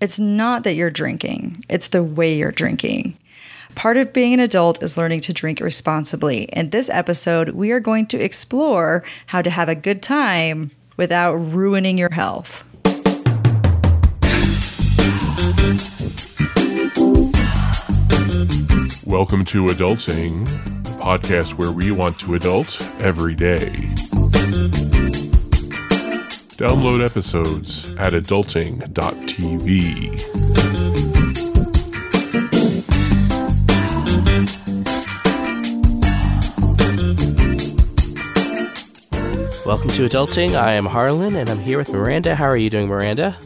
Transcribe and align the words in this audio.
It's 0.00 0.18
not 0.18 0.64
that 0.64 0.76
you're 0.76 0.88
drinking, 0.88 1.62
it's 1.68 1.88
the 1.88 2.02
way 2.02 2.34
you're 2.34 2.52
drinking. 2.52 3.18
Part 3.74 3.98
of 3.98 4.14
being 4.14 4.32
an 4.32 4.40
adult 4.40 4.82
is 4.82 4.96
learning 4.96 5.20
to 5.20 5.34
drink 5.34 5.60
responsibly. 5.60 6.44
In 6.44 6.70
this 6.70 6.88
episode, 6.88 7.50
we 7.50 7.70
are 7.70 7.80
going 7.80 8.06
to 8.06 8.18
explore 8.18 9.04
how 9.26 9.42
to 9.42 9.50
have 9.50 9.68
a 9.68 9.74
good 9.74 10.02
time 10.02 10.70
without 10.96 11.34
ruining 11.34 11.98
your 11.98 12.10
health. 12.10 12.64
Welcome 19.04 19.44
to 19.44 19.66
Adulting, 19.66 20.46
podcast 20.98 21.58
where 21.58 21.72
we 21.72 21.90
want 21.90 22.18
to 22.20 22.36
adult 22.36 22.80
every 23.00 23.34
day. 23.34 23.94
Download 26.60 27.02
episodes 27.02 27.96
at 27.96 28.12
adulting.tv. 28.12 28.84
Welcome 39.64 39.88
to 39.88 40.06
Adulting. 40.06 40.54
I 40.54 40.74
am 40.74 40.84
Harlan 40.84 41.34
and 41.34 41.48
I'm 41.48 41.60
here 41.60 41.78
with 41.78 41.90
Miranda. 41.94 42.34
How 42.34 42.44
are 42.44 42.58
you 42.58 42.68
doing, 42.68 42.88
Miranda? 42.88 43.38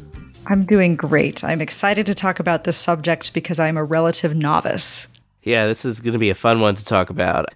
I'm 0.48 0.64
doing 0.64 0.96
great. 0.96 1.44
I'm 1.44 1.60
excited 1.60 2.06
to 2.06 2.16
talk 2.16 2.40
about 2.40 2.64
this 2.64 2.76
subject 2.76 3.32
because 3.32 3.60
I'm 3.60 3.76
a 3.76 3.84
relative 3.84 4.34
novice. 4.34 5.06
Yeah, 5.44 5.68
this 5.68 5.84
is 5.84 6.00
going 6.00 6.14
to 6.14 6.18
be 6.18 6.30
a 6.30 6.34
fun 6.34 6.60
one 6.60 6.74
to 6.74 6.84
talk 6.84 7.10
about. 7.10 7.54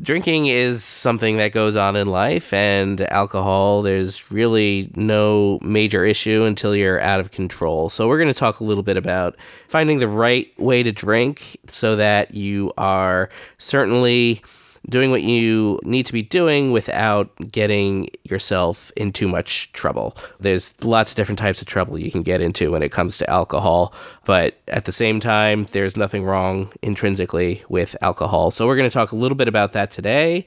Drinking 0.00 0.46
is 0.46 0.84
something 0.84 1.38
that 1.38 1.52
goes 1.52 1.74
on 1.74 1.96
in 1.96 2.06
life, 2.06 2.52
and 2.52 3.00
alcohol, 3.10 3.80
there's 3.80 4.30
really 4.30 4.92
no 4.94 5.58
major 5.62 6.04
issue 6.04 6.44
until 6.44 6.76
you're 6.76 7.00
out 7.00 7.18
of 7.18 7.30
control. 7.30 7.88
So, 7.88 8.06
we're 8.06 8.18
going 8.18 8.32
to 8.32 8.34
talk 8.34 8.60
a 8.60 8.64
little 8.64 8.82
bit 8.82 8.98
about 8.98 9.36
finding 9.68 9.98
the 9.98 10.08
right 10.08 10.48
way 10.60 10.82
to 10.82 10.92
drink 10.92 11.56
so 11.66 11.96
that 11.96 12.34
you 12.34 12.74
are 12.76 13.30
certainly 13.56 14.42
doing 14.88 15.10
what 15.10 15.22
you 15.22 15.78
need 15.82 16.06
to 16.06 16.12
be 16.12 16.22
doing 16.22 16.72
without 16.72 17.30
getting 17.50 18.08
yourself 18.24 18.92
in 18.96 19.12
too 19.12 19.28
much 19.28 19.70
trouble. 19.72 20.16
There's 20.40 20.74
lots 20.84 21.12
of 21.12 21.16
different 21.16 21.38
types 21.38 21.60
of 21.60 21.66
trouble 21.66 21.98
you 21.98 22.10
can 22.10 22.22
get 22.22 22.40
into 22.40 22.70
when 22.70 22.82
it 22.82 22.92
comes 22.92 23.18
to 23.18 23.30
alcohol, 23.30 23.94
but 24.24 24.58
at 24.68 24.84
the 24.84 24.92
same 24.92 25.20
time, 25.20 25.66
there's 25.72 25.96
nothing 25.96 26.24
wrong 26.24 26.72
intrinsically 26.82 27.62
with 27.68 27.96
alcohol. 28.00 28.50
So 28.50 28.66
we're 28.66 28.76
going 28.76 28.88
to 28.88 28.94
talk 28.94 29.12
a 29.12 29.16
little 29.16 29.36
bit 29.36 29.48
about 29.48 29.72
that 29.72 29.90
today, 29.90 30.44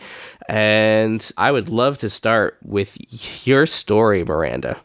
and 0.48 1.30
I 1.38 1.52
would 1.52 1.70
love 1.70 1.98
to 2.00 2.10
start 2.10 2.58
with 2.64 2.98
your 3.46 3.66
story, 3.66 4.24
Miranda. 4.24 4.78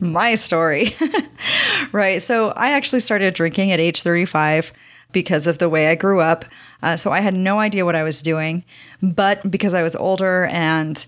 My 0.00 0.36
story. 0.36 0.94
right. 1.92 2.22
So 2.22 2.50
I 2.50 2.70
actually 2.70 3.00
started 3.00 3.34
drinking 3.34 3.72
at 3.72 3.80
age 3.80 4.02
35 4.02 4.72
because 5.12 5.46
of 5.46 5.58
the 5.58 5.68
way 5.68 5.88
I 5.88 5.94
grew 5.94 6.20
up. 6.20 6.44
Uh, 6.82 6.96
so 6.96 7.12
I 7.12 7.20
had 7.20 7.34
no 7.34 7.58
idea 7.58 7.84
what 7.84 7.96
I 7.96 8.02
was 8.02 8.22
doing. 8.22 8.64
But 9.02 9.50
because 9.50 9.74
I 9.74 9.82
was 9.82 9.96
older 9.96 10.44
and 10.46 11.04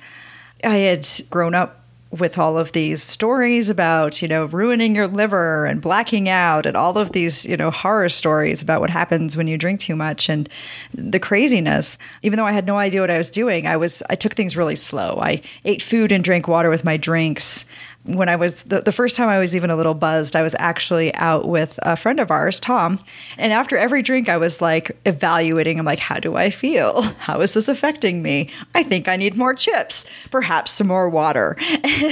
I 0.65 0.77
had 0.77 1.09
grown 1.31 1.55
up 1.55 1.81
with 2.11 2.39
all 2.39 2.59
of 2.59 2.73
these 2.73 3.03
stories 3.03 3.71
about, 3.71 4.21
you 4.21 4.27
know, 4.27 4.47
ruining 4.47 4.97
your 4.97 5.07
liver 5.07 5.65
and 5.65 5.81
blacking 5.81 6.29
out 6.29 6.67
and 6.67 6.77
all 6.77 6.99
of 6.99 7.13
these, 7.13 7.47
you 7.47 7.57
know, 7.57 7.71
horror 7.71 8.09
stories 8.09 8.63
about 8.63 8.81
what 8.81 8.91
happens 8.91 9.37
when 9.37 9.47
you 9.47 9.57
drink 9.57 9.79
too 9.79 9.95
much 9.95 10.29
and 10.29 10.49
the 10.93 11.21
craziness. 11.21 11.97
Even 12.23 12.37
though 12.37 12.47
I 12.47 12.53
had 12.53 12.67
no 12.67 12.79
idea 12.79 13.01
what 13.01 13.11
I 13.11 13.19
was 13.19 13.31
doing, 13.31 13.67
I 13.67 13.77
was 13.77 14.03
I 14.11 14.17
took 14.17 14.35
things 14.35 14.57
really 14.57 14.75
slow. 14.75 15.21
I 15.23 15.41
ate 15.65 15.83
food 15.83 16.11
and 16.11 16.25
drank 16.25 16.49
water 16.49 16.69
with 16.69 16.85
my 16.85 16.97
drinks 16.97 17.65
when 18.05 18.29
I 18.29 18.37
was 18.37 18.63
the, 18.65 18.81
the 18.81 18.93
first 18.93 19.15
time 19.17 19.29
I 19.29 19.39
was 19.39 19.55
even 19.55 19.71
a 19.71 19.77
little 19.77 19.95
buzzed, 19.95 20.35
I 20.35 20.43
was 20.43 20.55
actually 20.59 21.15
out 21.15 21.47
with 21.47 21.79
a 21.83 21.97
friend 21.97 22.19
of 22.19 22.31
ours, 22.31 22.59
Tom. 22.59 22.99
And 23.37 23.53
after 23.53 23.77
every 23.77 24.03
drink, 24.03 24.29
I 24.29 24.39
was 24.39 24.61
like 24.61 24.97
evaluating. 25.05 25.79
I'm 25.79 25.85
like, 25.85 25.99
how 25.99 26.19
do 26.19 26.37
I 26.37 26.51
feel? 26.51 27.03
How 27.21 27.41
is 27.43 27.53
this 27.53 27.69
affecting 27.69 28.23
me? 28.23 28.51
I 28.75 28.83
think 28.83 29.07
I 29.07 29.17
need 29.17 29.37
more 29.37 29.55
chips, 29.55 30.07
perhaps 30.31 30.71
some 30.71 30.87
more 30.87 31.09
water. 31.09 31.57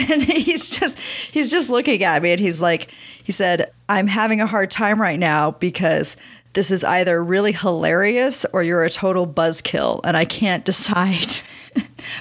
And 0.08 0.22
he's 0.22 0.78
just 0.78 0.98
he's 0.98 1.50
just 1.50 1.70
looking 1.70 2.02
at 2.04 2.22
me 2.22 2.32
and 2.32 2.40
he's 2.40 2.60
like, 2.60 2.88
he 3.24 3.32
said, 3.32 3.70
I'm 3.88 4.06
having 4.06 4.40
a 4.40 4.46
hard 4.46 4.70
time 4.70 5.00
right 5.00 5.18
now 5.18 5.52
because 5.52 6.16
this 6.58 6.72
is 6.72 6.82
either 6.82 7.22
really 7.22 7.52
hilarious 7.52 8.44
or 8.52 8.64
you're 8.64 8.82
a 8.82 8.90
total 8.90 9.28
buzzkill, 9.28 10.00
and 10.02 10.16
I 10.16 10.24
can't 10.24 10.64
decide. 10.72 11.36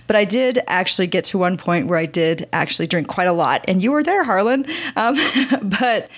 but 0.06 0.16
I 0.16 0.25
did 0.25 0.59
actually 0.68 1.08
get 1.08 1.24
to 1.25 1.40
one 1.40 1.58
point 1.58 1.88
where 1.88 1.98
I 1.98 2.06
did 2.06 2.47
actually 2.53 2.86
drink 2.86 3.08
quite 3.08 3.28
a 3.28 3.34
lot, 3.34 3.66
and 3.68 3.81
you 3.81 3.92
were 3.92 4.03
there, 4.03 4.24
Harlan. 4.24 4.68
Um, 4.96 5.18
but 5.64 6.12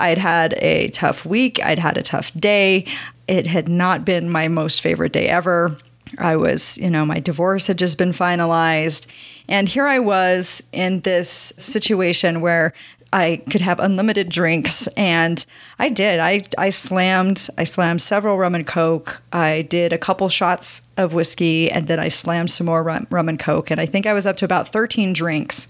I'd 0.00 0.18
had 0.18 0.54
a 0.54 0.88
tough 0.88 1.24
week, 1.24 1.64
I'd 1.64 1.78
had 1.78 1.96
a 1.96 2.02
tough 2.02 2.32
day. 2.34 2.86
It 3.28 3.46
had 3.46 3.68
not 3.68 4.04
been 4.04 4.28
my 4.28 4.48
most 4.48 4.80
favorite 4.80 5.12
day 5.12 5.28
ever. 5.28 5.78
I 6.18 6.34
was, 6.34 6.76
you 6.76 6.90
know, 6.90 7.06
my 7.06 7.20
divorce 7.20 7.68
had 7.68 7.78
just 7.78 7.98
been 7.98 8.10
finalized. 8.10 9.06
And 9.48 9.68
here 9.68 9.86
I 9.86 10.00
was 10.00 10.60
in 10.72 11.02
this 11.02 11.52
situation 11.56 12.40
where 12.40 12.72
I 13.12 13.42
could 13.50 13.60
have 13.60 13.80
unlimited 13.80 14.28
drinks, 14.28 14.86
and 14.88 15.44
I 15.78 15.88
did. 15.88 16.20
I 16.20 16.42
I 16.56 16.70
slammed 16.70 17.48
I 17.58 17.64
slammed 17.64 18.02
several 18.02 18.38
rum 18.38 18.54
and 18.54 18.66
coke. 18.66 19.20
I 19.32 19.62
did 19.62 19.92
a 19.92 19.98
couple 19.98 20.28
shots 20.28 20.82
of 20.96 21.12
whiskey, 21.12 21.70
and 21.70 21.86
then 21.88 21.98
I 21.98 22.08
slammed 22.08 22.50
some 22.50 22.66
more 22.66 22.82
rum, 22.82 23.06
rum 23.10 23.28
and 23.28 23.38
coke. 23.38 23.70
And 23.70 23.80
I 23.80 23.86
think 23.86 24.06
I 24.06 24.12
was 24.12 24.26
up 24.26 24.36
to 24.38 24.44
about 24.44 24.68
thirteen 24.68 25.12
drinks 25.12 25.66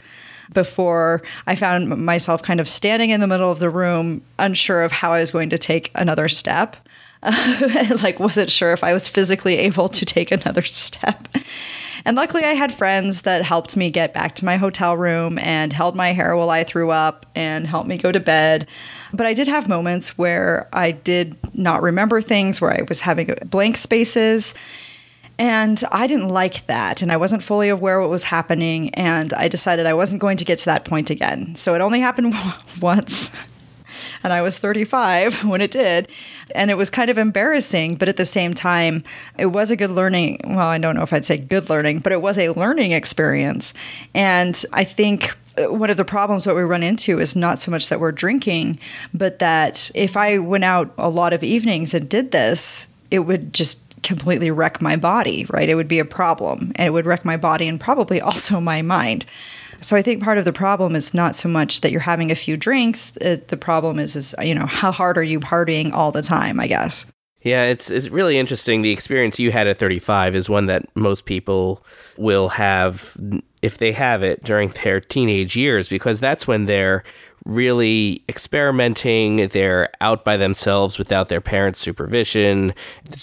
before 0.52 1.22
I 1.46 1.54
found 1.54 1.88
myself 1.88 2.42
kind 2.42 2.60
of 2.60 2.68
standing 2.68 3.10
in 3.10 3.20
the 3.20 3.26
middle 3.26 3.50
of 3.50 3.58
the 3.58 3.70
room, 3.70 4.22
unsure 4.38 4.82
of 4.82 4.92
how 4.92 5.12
I 5.12 5.20
was 5.20 5.30
going 5.30 5.50
to 5.50 5.58
take 5.58 5.90
another 5.94 6.28
step. 6.28 6.76
like 8.02 8.18
wasn't 8.18 8.50
sure 8.50 8.72
if 8.72 8.82
I 8.82 8.92
was 8.92 9.06
physically 9.06 9.56
able 9.58 9.88
to 9.90 10.04
take 10.04 10.30
another 10.30 10.62
step. 10.62 11.28
And 12.04 12.16
luckily, 12.16 12.44
I 12.44 12.54
had 12.54 12.72
friends 12.72 13.22
that 13.22 13.42
helped 13.42 13.76
me 13.76 13.90
get 13.90 14.14
back 14.14 14.34
to 14.36 14.44
my 14.44 14.56
hotel 14.56 14.96
room 14.96 15.38
and 15.38 15.72
held 15.72 15.94
my 15.94 16.12
hair 16.12 16.36
while 16.36 16.50
I 16.50 16.64
threw 16.64 16.90
up 16.90 17.26
and 17.34 17.66
helped 17.66 17.88
me 17.88 17.98
go 17.98 18.12
to 18.12 18.20
bed. 18.20 18.66
But 19.12 19.26
I 19.26 19.34
did 19.34 19.48
have 19.48 19.68
moments 19.68 20.16
where 20.16 20.68
I 20.72 20.92
did 20.92 21.36
not 21.54 21.82
remember 21.82 22.20
things, 22.20 22.60
where 22.60 22.72
I 22.72 22.82
was 22.88 23.00
having 23.00 23.34
blank 23.46 23.76
spaces. 23.76 24.54
And 25.38 25.82
I 25.90 26.06
didn't 26.06 26.28
like 26.28 26.66
that. 26.66 27.00
And 27.00 27.10
I 27.10 27.16
wasn't 27.16 27.42
fully 27.42 27.70
aware 27.70 28.00
what 28.00 28.10
was 28.10 28.24
happening. 28.24 28.94
And 28.94 29.32
I 29.32 29.48
decided 29.48 29.86
I 29.86 29.94
wasn't 29.94 30.20
going 30.20 30.36
to 30.36 30.44
get 30.44 30.58
to 30.60 30.64
that 30.66 30.84
point 30.84 31.08
again. 31.08 31.56
So 31.56 31.74
it 31.74 31.80
only 31.80 32.00
happened 32.00 32.34
once 32.80 33.30
and 34.22 34.32
I 34.32 34.42
was 34.42 34.58
35 34.58 35.44
when 35.48 35.60
it 35.60 35.70
did. 35.70 36.08
And 36.54 36.70
it 36.70 36.76
was 36.76 36.90
kind 36.90 37.10
of 37.10 37.18
embarrassing, 37.18 37.96
but 37.96 38.08
at 38.08 38.16
the 38.16 38.24
same 38.24 38.54
time, 38.54 39.04
it 39.38 39.46
was 39.46 39.70
a 39.70 39.76
good 39.76 39.90
learning. 39.90 40.40
Well, 40.44 40.58
I 40.58 40.78
don't 40.78 40.96
know 40.96 41.02
if 41.02 41.12
I'd 41.12 41.26
say 41.26 41.38
good 41.38 41.70
learning, 41.70 42.00
but 42.00 42.12
it 42.12 42.22
was 42.22 42.38
a 42.38 42.50
learning 42.50 42.92
experience. 42.92 43.74
And 44.14 44.62
I 44.72 44.84
think 44.84 45.36
uh, 45.58 45.72
one 45.72 45.90
of 45.90 45.96
the 45.96 46.04
problems 46.04 46.46
what 46.46 46.56
we 46.56 46.62
run 46.62 46.82
into 46.82 47.18
is 47.18 47.34
not 47.34 47.60
so 47.60 47.70
much 47.70 47.88
that 47.88 48.00
we're 48.00 48.12
drinking, 48.12 48.78
but 49.12 49.38
that 49.38 49.90
if 49.94 50.16
I 50.16 50.38
went 50.38 50.64
out 50.64 50.92
a 50.98 51.08
lot 51.08 51.32
of 51.32 51.42
evenings 51.42 51.94
and 51.94 52.08
did 52.08 52.30
this, 52.30 52.88
it 53.10 53.20
would 53.20 53.52
just 53.52 53.78
completely 54.02 54.50
wreck 54.50 54.80
my 54.80 54.96
body, 54.96 55.46
right? 55.50 55.68
It 55.68 55.74
would 55.74 55.88
be 55.88 55.98
a 55.98 56.04
problem 56.04 56.72
and 56.76 56.86
it 56.86 56.90
would 56.90 57.06
wreck 57.06 57.24
my 57.24 57.36
body 57.36 57.68
and 57.68 57.80
probably 57.80 58.20
also 58.20 58.60
my 58.60 58.82
mind. 58.82 59.26
So 59.80 59.96
I 59.96 60.02
think 60.02 60.22
part 60.22 60.38
of 60.38 60.44
the 60.44 60.52
problem 60.52 60.94
is 60.94 61.14
not 61.14 61.34
so 61.34 61.48
much 61.48 61.80
that 61.80 61.92
you're 61.92 62.00
having 62.00 62.30
a 62.30 62.34
few 62.34 62.56
drinks. 62.56 63.12
It, 63.20 63.48
the 63.48 63.56
problem 63.56 63.98
is, 63.98 64.16
is 64.16 64.34
you 64.42 64.54
know, 64.54 64.66
how 64.66 64.92
hard 64.92 65.16
are 65.16 65.22
you 65.22 65.40
partying 65.40 65.92
all 65.92 66.12
the 66.12 66.22
time? 66.22 66.60
I 66.60 66.66
guess. 66.66 67.06
Yeah, 67.42 67.64
it's 67.64 67.90
it's 67.90 68.08
really 68.08 68.38
interesting. 68.38 68.82
The 68.82 68.92
experience 68.92 69.38
you 69.38 69.50
had 69.50 69.66
at 69.66 69.78
35 69.78 70.34
is 70.34 70.50
one 70.50 70.66
that 70.66 70.84
most 70.94 71.24
people 71.24 71.82
will 72.18 72.50
have 72.50 73.16
if 73.62 73.78
they 73.78 73.92
have 73.92 74.22
it 74.22 74.44
during 74.44 74.68
their 74.84 75.00
teenage 75.00 75.56
years 75.56 75.88
because 75.88 76.20
that's 76.20 76.46
when 76.46 76.66
they're 76.66 77.02
really 77.44 78.22
experimenting. 78.28 79.48
They're 79.48 79.90
out 80.00 80.24
by 80.24 80.36
themselves 80.36 80.98
without 80.98 81.28
their 81.28 81.40
parents' 81.40 81.80
supervision. 81.80 82.74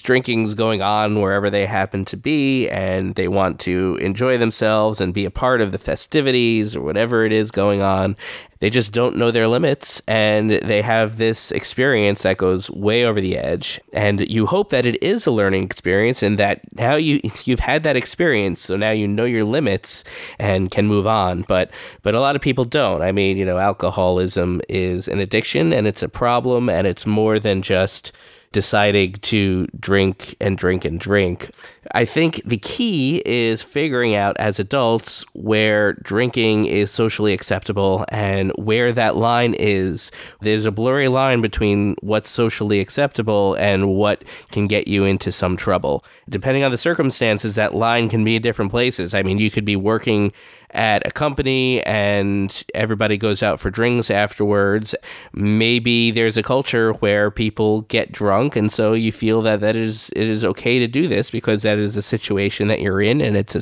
Drinking's 0.02 0.54
going 0.54 0.82
on 0.82 1.22
wherever 1.22 1.50
they 1.50 1.66
happen 1.66 2.06
to 2.06 2.18
be, 2.18 2.70
and 2.70 3.16
they 3.16 3.28
want 3.28 3.60
to 3.62 3.98
enjoy 4.02 4.38
themselves 4.38 5.02
and 5.02 5.14
be 5.14 5.26
a 5.26 5.32
part 5.32 5.62
of 5.62 5.72
the 5.72 5.78
festivities 5.78 6.76
or 6.76 6.82
whatever 6.82 7.26
it 7.26 7.32
is 7.32 7.52
going 7.52 7.82
on. 7.82 8.16
They 8.60 8.70
just 8.72 8.92
don't 8.92 9.18
know 9.18 9.30
their 9.30 9.48
limits, 9.48 10.02
and 10.08 10.50
they 10.50 10.82
have 10.82 11.18
this 11.18 11.52
experience 11.52 12.24
that 12.24 12.38
goes 12.38 12.72
way 12.72 13.06
over 13.06 13.22
the 13.22 13.38
edge. 13.38 13.80
And 13.94 14.28
you 14.32 14.48
hope 14.48 14.70
that 14.70 14.86
it 14.86 15.02
is 15.04 15.28
a 15.28 15.32
learning 15.32 15.64
experience, 15.64 16.24
and 16.24 16.40
that 16.40 16.62
now 16.76 16.96
you 16.96 17.20
you've 17.46 17.60
had 17.60 17.84
that 17.84 17.96
experience, 17.96 18.62
so 18.62 18.76
now 18.76 18.92
you 18.92 19.08
know 19.08 19.26
your 19.26 19.44
limits 19.44 20.04
and 20.40 20.72
can 20.72 20.88
move 20.88 21.06
on. 21.06 21.44
But 21.44 21.70
but 22.02 22.16
a 22.16 22.20
lot 22.20 22.36
of 22.36 22.42
people 22.42 22.66
don't. 22.66 23.02
I 23.02 23.12
mean, 23.12 23.38
you 23.38 23.46
know, 23.46 23.58
alcoholism 24.08 24.62
is 24.70 25.08
an 25.10 25.20
addiction, 25.20 25.74
and 25.74 25.86
it's 25.86 26.02
a 26.02 26.10
problem, 26.10 26.70
and 26.70 26.88
it's 26.88 27.06
more 27.06 27.40
than 27.40 27.62
just 27.62 28.14
deciding 28.54 29.12
to 29.12 29.68
drink 29.78 30.36
and 30.40 30.58
drink 30.58 30.86
and 30.86 31.00
drink. 31.00 31.52
I 31.92 32.06
think 32.06 32.42
the 32.46 32.58
key 32.58 33.22
is 33.26 33.62
figuring 33.62 34.16
out 34.16 34.38
as 34.40 34.60
adults 34.60 35.26
where 35.34 35.94
drinking 35.94 36.66
is 36.66 36.90
socially 36.90 37.34
acceptable 37.34 38.06
and 38.08 38.52
where 38.56 38.94
that 38.94 39.18
line 39.18 39.54
is. 39.60 40.12
There's 40.42 40.66
a 40.66 40.72
blurry 40.72 41.10
line 41.10 41.42
between 41.42 41.96
what's 42.02 42.30
socially 42.30 42.80
acceptable 42.80 43.56
and 43.56 43.90
what 43.90 44.24
can 44.52 44.68
get 44.68 44.88
you 44.88 45.04
into 45.04 45.32
some 45.32 45.58
trouble. 45.58 46.06
Depending 46.30 46.64
on 46.64 46.72
the 46.72 46.78
circumstances, 46.78 47.56
that 47.56 47.76
line 47.76 48.10
can 48.10 48.24
be 48.24 48.38
in 48.38 48.42
different 48.42 48.72
places. 48.72 49.14
I 49.14 49.24
mean, 49.24 49.40
you 49.40 49.52
could 49.52 49.66
be 49.66 49.76
working 49.76 50.32
at 50.72 51.06
a 51.08 51.12
company 51.12 51.82
and 51.84 52.64
everybody 52.76 53.18
goes 53.18 53.42
out 53.42 53.60
for 53.60 53.70
drinks 53.70 54.12
afterwards. 54.12 54.94
Maybe 55.34 56.12
there's 56.12 56.38
a 56.38 56.44
culture 56.44 56.94
where 56.94 57.32
people 57.32 57.82
get 57.84 58.12
drunk, 58.12 58.56
and 58.56 58.72
so 58.72 58.94
you 58.94 59.12
feel 59.12 59.42
that 59.44 59.62
that 59.62 59.76
is 59.76 60.10
it 60.16 60.28
is 60.28 60.44
okay 60.44 60.80
to 60.80 60.88
do 60.88 61.08
this 61.08 61.32
because 61.32 61.62
that 61.62 61.80
is 61.80 61.96
a 61.96 62.02
situation 62.02 62.68
that 62.68 62.82
you're 62.82 63.02
in, 63.02 63.22
and 63.22 63.38
it's 63.38 63.56
a 63.56 63.60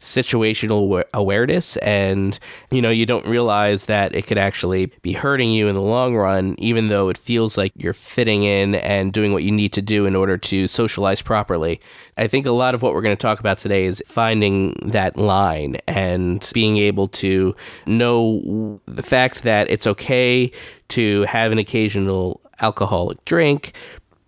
situational 0.00 1.04
awareness, 1.14 1.76
and 1.78 2.38
you 2.70 2.82
know 2.82 2.90
you 2.90 3.06
don't 3.06 3.26
realize 3.26 3.86
that 3.86 4.14
it 4.14 4.26
could 4.26 4.38
actually 4.38 4.86
be 5.02 5.12
hurting 5.12 5.52
you 5.52 5.68
in 5.68 5.74
the 5.74 5.80
long 5.80 6.16
run, 6.16 6.54
even 6.58 6.88
though 6.88 7.08
it 7.08 7.18
feels 7.18 7.56
like 7.56 7.72
you're 7.76 7.92
fitting 7.92 8.42
in 8.42 8.74
and 8.76 9.12
doing 9.12 9.32
what 9.32 9.44
you 9.44 9.52
need 9.52 9.72
to 9.72 9.82
do 9.82 10.06
in 10.06 10.16
order 10.16 10.36
to 10.36 10.66
socialize 10.66 11.22
properly. 11.22 11.80
I 12.16 12.26
think 12.26 12.46
a 12.46 12.50
lot 12.52 12.74
of 12.74 12.82
what 12.82 12.94
we're 12.94 13.02
going 13.02 13.16
to 13.16 13.20
talk 13.20 13.38
about 13.38 13.58
today 13.58 13.84
is 13.84 14.02
finding 14.06 14.74
that 14.82 15.16
line 15.16 15.76
and 15.86 16.47
being 16.52 16.76
able 16.78 17.08
to 17.08 17.54
know 17.86 18.80
the 18.86 19.02
fact 19.02 19.42
that 19.42 19.70
it's 19.70 19.86
okay 19.86 20.50
to 20.88 21.22
have 21.22 21.52
an 21.52 21.58
occasional 21.58 22.40
alcoholic 22.60 23.24
drink. 23.24 23.72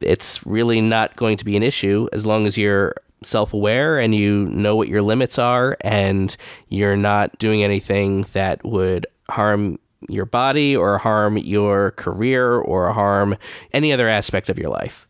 It's 0.00 0.44
really 0.46 0.80
not 0.80 1.16
going 1.16 1.36
to 1.36 1.44
be 1.44 1.56
an 1.56 1.62
issue 1.62 2.08
as 2.12 2.24
long 2.24 2.46
as 2.46 2.56
you're 2.56 2.94
self 3.22 3.52
aware 3.52 3.98
and 3.98 4.14
you 4.14 4.46
know 4.46 4.74
what 4.74 4.88
your 4.88 5.02
limits 5.02 5.38
are 5.38 5.76
and 5.82 6.36
you're 6.68 6.96
not 6.96 7.38
doing 7.38 7.62
anything 7.62 8.22
that 8.32 8.64
would 8.64 9.06
harm 9.28 9.78
your 10.08 10.24
body 10.24 10.74
or 10.74 10.96
harm 10.96 11.36
your 11.36 11.90
career 11.92 12.54
or 12.54 12.92
harm 12.92 13.36
any 13.72 13.92
other 13.92 14.08
aspect 14.08 14.48
of 14.48 14.58
your 14.58 14.70
life. 14.70 15.06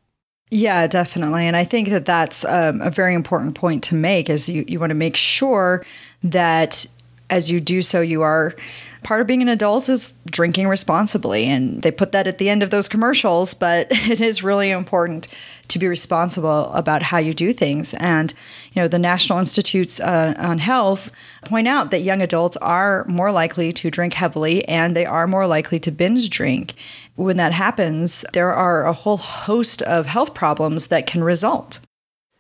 Yeah, 0.51 0.89
definitely. 0.89 1.47
And 1.47 1.57
I 1.57 1.63
think 1.63 1.91
that 1.91 2.05
that's 2.05 2.45
um, 2.45 2.81
a 2.81 2.91
very 2.91 3.15
important 3.15 3.55
point 3.55 3.85
to 3.85 3.95
make 3.95 4.29
is 4.29 4.49
you, 4.49 4.65
you 4.67 4.81
want 4.81 4.91
to 4.91 4.97
make 4.97 5.15
sure 5.15 5.85
that 6.25 6.87
as 7.31 7.51
you 7.51 7.61
do 7.61 7.81
so, 7.83 8.01
you 8.01 8.23
are 8.23 8.55
part 9.03 9.21
of 9.21 9.27
being 9.27 9.43
an 9.43 9.49
adult 9.49 9.89
is 9.89 10.15
drinking 10.27 10.69
responsibly. 10.69 11.47
And 11.47 11.83
they 11.83 11.91
put 11.91 12.13
that 12.13 12.27
at 12.27 12.39
the 12.39 12.51
end 12.51 12.63
of 12.63 12.71
those 12.71 12.89
commercials, 12.89 13.55
but 13.55 13.87
it 13.91 14.21
is 14.21 14.43
really 14.43 14.71
important 14.71 15.29
to 15.69 15.79
be 15.79 15.87
responsible 15.87 16.65
about 16.73 17.03
how 17.03 17.19
you 17.19 17.33
do 17.33 17.53
things. 17.53 17.95
And, 17.95 18.33
you 18.73 18.83
know, 18.83 18.89
the 18.89 18.99
National 18.99 19.39
Institutes 19.39 20.01
uh, 20.01 20.35
on 20.37 20.59
Health 20.59 21.13
point 21.45 21.69
out 21.69 21.91
that 21.91 22.01
young 22.01 22.21
adults 22.21 22.57
are 22.59 23.05
more 23.07 23.33
likely 23.33 23.73
to 23.73 23.91
drink 23.91 24.15
heavily 24.15 24.67
and 24.69 24.97
they 24.97 25.07
are 25.07 25.27
more 25.27 25.47
likely 25.47 25.79
to 25.81 25.91
binge 25.91 26.29
drink. 26.29 26.75
When 27.15 27.37
that 27.37 27.53
happens, 27.53 28.25
there 28.33 28.53
are 28.53 28.87
a 28.87 28.93
whole 28.93 29.19
host 29.19 29.83
of 29.83 30.07
health 30.07 30.35
problems 30.35 30.89
that 30.89 31.07
can 31.07 31.23
result. 31.23 31.81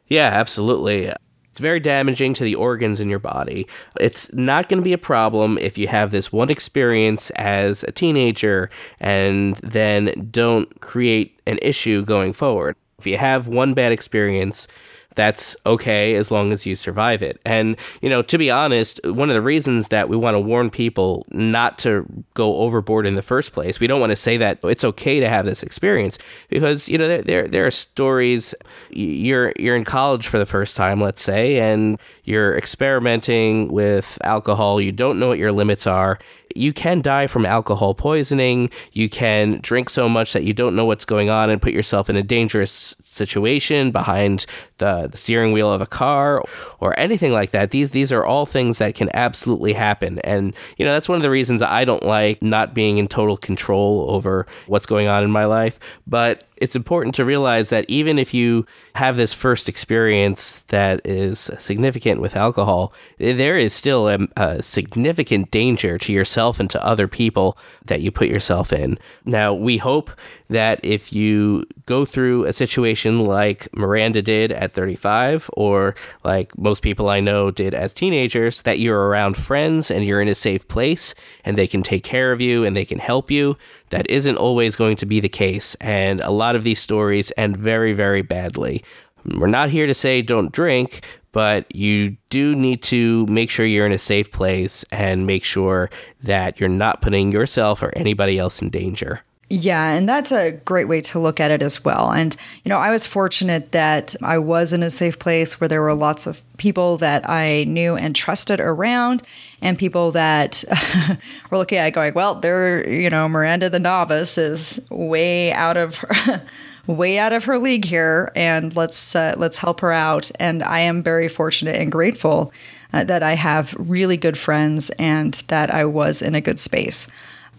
Yeah, 0.08 0.31
absolutely. 0.32 1.12
It's 1.50 1.61
very 1.61 1.81
damaging 1.81 2.35
to 2.35 2.44
the 2.44 2.55
organs 2.55 3.00
in 3.00 3.08
your 3.08 3.19
body. 3.19 3.67
It's 3.99 4.32
not 4.32 4.69
going 4.69 4.81
to 4.81 4.85
be 4.85 4.93
a 4.93 4.99
problem 4.99 5.58
if 5.58 5.76
you 5.76 5.88
have 5.88 6.11
this 6.11 6.32
one 6.32 6.50
experience 6.50 7.31
as 7.31 7.82
a 7.85 7.93
teenager 7.93 8.70
and 9.00 9.56
then 9.56 10.29
don't 10.31 10.81
create 10.81 11.41
an 11.47 11.58
issue 11.61 12.05
going 12.05 12.32
forward. 12.32 12.76
If 12.99 13.06
you 13.06 13.17
have 13.17 13.49
one 13.49 13.75
bad 13.75 13.93
experience, 13.93 14.69
that's 15.15 15.57
okay 15.67 16.15
as 16.15 16.31
long 16.31 16.53
as 16.53 16.67
you 16.67 16.77
survive 16.77 17.23
it. 17.23 17.41
And, 17.45 17.77
you 18.01 18.09
know, 18.09 18.23
to 18.23 18.39
be 18.39 18.51
honest, 18.51 19.01
one 19.05 19.29
of 19.29 19.35
the 19.35 19.43
reasons 19.43 19.89
that 19.89 20.09
we 20.09 20.17
want 20.17 20.35
to 20.35 20.41
warn 20.41 20.71
people 20.71 21.27
not 21.31 21.79
to 21.81 22.07
go 22.35 22.59
overboard 22.59 23.07
in 23.07 23.15
the 23.15 23.23
first 23.23 23.53
place, 23.53 23.81
we 23.81 23.87
don't 23.87 24.01
want 24.01 24.11
to 24.11 24.17
say 24.17 24.37
that 24.37 24.61
it's 24.62 24.85
okay 24.85 25.21
to 25.21 25.29
have 25.29 25.45
this 25.45 25.62
experience 25.62 26.19
because, 26.49 26.89
you 26.89 26.97
know, 26.97 27.09
there, 27.09 27.23
there, 27.23 27.49
there 27.49 27.67
are 27.67 27.71
stories 27.71 28.55
you're, 28.91 29.53
you're 29.59 29.77
in 29.77 29.85
college 29.85 30.29
for 30.29 30.39
the 30.39 30.47
first 30.47 30.77
time, 30.77 31.01
let's 31.01 31.23
say, 31.23 31.59
and 31.59 32.01
you're 32.25 32.57
experimenting 32.57 33.73
with 33.73 34.19
alcohol. 34.23 34.81
You 34.81 34.93
don't 34.93 35.19
know 35.19 35.29
what 35.29 35.39
your 35.39 35.53
limits 35.53 35.87
are 35.87 36.19
you 36.55 36.73
can 36.73 37.00
die 37.00 37.26
from 37.26 37.47
alcohol 37.47 37.94
poisoning. 37.94 38.70
You 38.93 39.08
can 39.08 39.61
drink 39.62 39.88
so 39.88 40.08
much 40.08 40.32
that 40.32 40.44
you 40.44 40.52
don't 40.52 40.76
know 40.76 40.85
what's 40.85 41.05
going 41.05 41.31
on 41.31 41.50
and 41.50 41.61
put 41.61 41.73
yourself 41.73 42.11
in 42.11 42.17
a 42.17 42.23
dangerous 42.23 42.94
situation 43.02 43.91
behind 43.91 44.47
the, 44.79 45.08
the 45.08 45.17
steering 45.17 45.52
wheel 45.52 45.73
of 45.73 45.81
a 45.81 45.87
car 45.87 46.43
or 46.81 46.99
anything 46.99 47.32
like 47.32 47.50
that. 47.50 47.70
These 47.70 47.91
these 47.91 48.12
are 48.12 48.25
all 48.25 48.47
things 48.47 48.79
that 48.79 48.94
can 48.94 49.11
absolutely 49.14 49.73
happen. 49.73 50.19
And 50.20 50.55
you 50.76 50.85
know, 50.85 50.93
that's 50.93 51.08
one 51.08 51.17
of 51.17 51.23
the 51.23 51.31
reasons 51.31 51.62
I 51.62 51.85
don't 51.85 52.05
like 52.05 52.43
not 52.43 52.75
being 52.75 52.99
in 52.99 53.08
total 53.08 53.37
control 53.37 54.06
over 54.11 54.47
what's 54.67 54.87
going 54.87 55.08
on 55.08 55.23
in 55.23 55.31
my 55.31 55.44
life. 55.44 55.79
But 56.06 56.44
it's 56.61 56.77
important 56.77 57.15
to 57.15 57.25
realize 57.25 57.71
that 57.71 57.87
even 57.89 58.19
if 58.19 58.35
you 58.35 58.67
have 58.95 59.17
this 59.17 59.33
first 59.33 59.69
experience 59.69 60.62
that 60.65 61.01
is 61.07 61.51
significant 61.59 62.21
with 62.21 62.37
alcohol, 62.37 62.93
there 63.19 63.57
is 63.57 63.73
still 63.73 64.09
a, 64.09 64.19
a, 64.37 64.62
significant 64.62 65.51
danger 65.51 65.97
to 65.97 66.12
yourself 66.12 66.61
and 66.61 66.69
to 66.71 66.85
other 66.85 67.09
people 67.09 67.57
that 67.87 68.03
you 68.03 68.11
put 68.11 68.29
yourself 68.29 68.73
in. 68.73 68.99
Now, 69.25 69.55
we 69.55 69.79
hope 69.79 70.11
that 70.49 70.81
if 70.83 71.12
you 71.12 71.65
go 71.87 72.05
through 72.05 72.45
a 72.45 72.53
situation 72.53 73.21
like 73.21 73.75
Miranda 73.75 74.21
did 74.21 74.53
at 74.53 74.73
35, 74.73 75.49
or 75.55 75.95
like 76.25 76.57
most 76.59 76.83
people 76.83 77.09
I 77.09 77.21
know 77.21 77.51
did 77.51 77.73
as 77.73 77.93
teenagers, 77.93 78.62
that 78.62 78.79
you're 78.79 79.09
around 79.09 79.37
friends 79.37 79.91
and 79.91 80.05
you're 80.05 80.21
in 80.21 80.29
a 80.29 80.35
safe 80.35 80.69
place 80.69 81.15
and 81.45 81.57
they 81.57 81.67
can 81.67 81.83
take 81.83 82.05
care 82.05 82.33
of 82.33 82.41
you 82.41 82.65
and 82.65 82.77
they 82.77 82.85
can 82.85 82.99
help 82.99 83.31
you. 83.31 83.57
That 83.90 84.08
isn't 84.10 84.37
always 84.37 84.76
going 84.76 84.96
to 84.96 85.06
be 85.06 85.20
the 85.20 85.28
case. 85.28 85.75
And 85.81 86.20
a 86.20 86.31
lot 86.31 86.56
of 86.56 86.64
these 86.64 86.81
stories 86.81 87.32
end 87.37 87.56
very, 87.56 87.92
very 87.92 88.22
badly. 88.22 88.82
We're 89.25 89.48
not 89.48 89.69
here 89.69 89.87
to 89.87 89.94
say 89.94 90.22
don't 90.22 90.52
drink, 90.52 91.04
but 91.32 91.75
you 91.75 92.16
do 92.31 92.54
need 92.54 92.82
to 92.84 93.26
make 93.26 93.50
sure 93.50 93.66
you're 93.66 93.87
in 93.87 93.92
a 93.92 93.98
safe 93.98 94.31
place 94.32 94.84
and 94.90 95.26
make 95.26 95.44
sure 95.44 95.90
that 96.22 96.58
you're 96.58 96.69
not 96.69 97.02
putting 97.02 97.31
yourself 97.32 97.82
or 97.82 97.92
anybody 97.96 98.38
else 98.38 98.62
in 98.62 98.70
danger. 98.70 99.20
Yeah, 99.52 99.91
and 99.91 100.08
that's 100.08 100.31
a 100.31 100.52
great 100.52 100.87
way 100.87 101.00
to 101.00 101.19
look 101.19 101.41
at 101.41 101.50
it 101.50 101.61
as 101.61 101.85
well. 101.85 102.12
And, 102.12 102.37
you 102.62 102.69
know, 102.69 102.79
I 102.79 102.93
was 102.93 103.05
fortunate 103.05 103.73
that 103.73 104.14
I 104.23 104.38
was 104.38 104.73
in 104.73 104.85
a 104.85 104.91
safe 104.91 105.19
place 105.19 105.61
where 105.61 105.67
there 105.67 105.82
were 105.82 105.93
lots 105.93 106.29
of 106.29 106.41
people 106.56 106.99
that 106.99 107.29
I 107.29 107.64
knew 107.64 107.97
and 107.97 108.14
trusted 108.14 108.61
around, 108.61 109.25
and 109.61 109.76
people 109.76 110.12
that 110.12 110.62
were 111.50 111.58
looking 111.58 111.79
at 111.79 111.91
going, 111.91 112.14
well, 112.14 112.37
they're, 112.37 112.88
you 112.88 113.11
know, 113.11 113.29
Miranda 113.29 113.69
the 113.69 113.81
novice 113.81 114.38
is 114.38 114.87
way 114.88 115.52
out 115.52 115.76
of 115.76 115.97
her. 115.97 116.43
way 116.87 117.19
out 117.19 117.33
of 117.33 117.45
her 117.45 117.59
league 117.59 117.85
here 117.85 118.33
and 118.35 118.75
let's 118.75 119.14
uh, 119.14 119.35
let's 119.37 119.59
help 119.59 119.78
her 119.80 119.92
out 119.92 120.28
and 120.40 120.61
I 120.64 120.80
am 120.80 121.04
very 121.04 121.28
fortunate 121.28 121.76
and 121.76 121.92
grateful 121.92 122.52
uh, 122.92 123.04
that 123.04 123.23
I 123.23 123.35
have 123.35 123.76
really 123.78 124.16
good 124.16 124.37
friends 124.37 124.90
and 124.99 125.35
that 125.49 125.73
I 125.73 125.85
was 125.85 126.21
in 126.21 126.35
a 126.35 126.40
good 126.40 126.59
space 126.59 127.07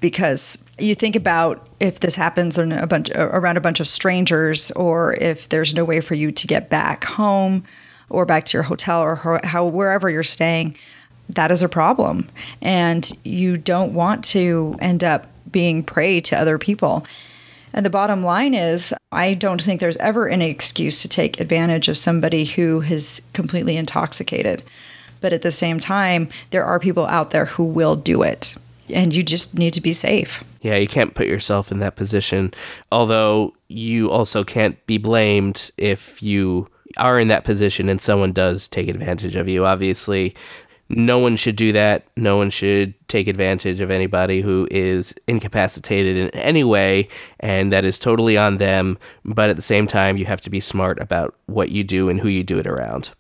because 0.02 0.58
you 0.82 0.96
think 0.96 1.16
about 1.16 1.68
if 1.80 2.00
this 2.00 2.16
happens 2.16 2.58
a 2.58 2.88
bunch 2.88 3.10
around 3.16 3.58
a 3.58 3.62
bunch 3.62 3.80
of 3.80 3.88
strangers 3.88 4.72
or 4.72 5.14
if 5.16 5.50
there's 5.50 5.74
no 5.74 5.86
way 5.86 6.02
for 6.02 6.16
you 6.16 6.32
to 6.32 6.48
get 6.48 6.70
back 6.70 7.04
home 7.04 7.64
or 8.10 8.26
back 8.26 8.46
to 8.46 8.58
your 8.58 8.64
hotel 8.64 9.02
or 9.02 9.40
how 9.44 9.66
wherever 9.66 10.10
you're 10.10 10.24
staying 10.24 10.76
that 11.36 11.52
is 11.52 11.64
a 11.64 11.70
problem. 11.70 12.30
And 12.62 13.10
you 13.24 13.58
don't 13.58 13.94
want 13.94 14.24
to 14.26 14.76
end 14.80 15.04
up 15.04 15.28
being 15.52 15.84
prey 15.84 16.20
to 16.22 16.40
other 16.40 16.58
people. 16.58 17.06
And 17.74 17.86
the 17.86 17.90
bottom 17.90 18.22
line 18.22 18.54
is, 18.54 18.94
I 19.12 19.34
don't 19.34 19.62
think 19.62 19.80
there's 19.80 19.98
ever 19.98 20.28
any 20.28 20.50
excuse 20.50 21.02
to 21.02 21.08
take 21.08 21.40
advantage 21.40 21.88
of 21.88 21.98
somebody 21.98 22.46
who 22.46 22.82
is 22.82 23.22
completely 23.34 23.78
intoxicated. 23.78 24.64
But 25.22 25.34
at 25.34 25.42
the 25.42 25.52
same 25.52 25.80
time, 25.80 26.30
there 26.50 26.66
are 26.66 26.80
people 26.80 27.06
out 27.06 27.32
there 27.32 27.46
who 27.46 27.64
will 27.64 27.96
do 27.96 28.24
it 28.24 28.56
and 28.92 29.14
you 29.14 29.24
just 29.24 29.58
need 29.58 29.74
to 29.74 29.82
be 29.82 29.94
safe. 29.94 30.44
Yeah, 30.62 30.78
you 30.78 30.88
can't 30.88 31.16
put 31.16 31.28
yourself 31.28 31.72
in 31.72 31.80
that 31.80 31.96
position. 31.96 32.54
Although 32.92 33.54
you 33.68 34.10
also 34.10 34.44
can't 34.44 34.84
be 34.86 34.98
blamed 34.98 35.72
if 35.78 36.22
you 36.22 36.68
are 36.98 37.20
in 37.20 37.30
that 37.30 37.44
position 37.44 37.90
and 37.90 38.02
someone 38.02 38.32
does 38.32 38.68
take 38.68 38.88
advantage 38.88 39.36
of 39.36 39.48
you. 39.48 39.66
Obviously, 39.66 40.36
no 40.90 41.20
one 41.20 41.38
should 41.38 41.56
do 41.56 41.72
that. 41.72 42.06
No 42.18 42.36
one 42.36 42.50
should 42.50 42.94
take 43.08 43.28
advantage 43.28 43.80
of 43.80 43.90
anybody 43.90 44.42
who 44.42 44.68
is 44.70 45.14
incapacitated 45.28 46.18
in 46.18 46.30
any 46.32 46.66
way, 46.66 47.08
and 47.40 47.72
that 47.72 47.86
is 47.86 47.98
totally 47.98 48.38
on 48.38 48.58
them. 48.58 48.98
But 49.24 49.50
at 49.50 49.56
the 49.56 49.62
same 49.62 49.88
time, 49.88 50.18
you 50.18 50.26
have 50.26 50.42
to 50.42 50.50
be 50.50 50.60
smart 50.60 51.00
about 51.00 51.36
what 51.46 51.70
you 51.72 51.86
do 51.86 52.10
and 52.10 52.20
who 52.20 52.28
you 52.28 52.44
do 52.44 52.60
it 52.60 52.68
around. 52.68 53.12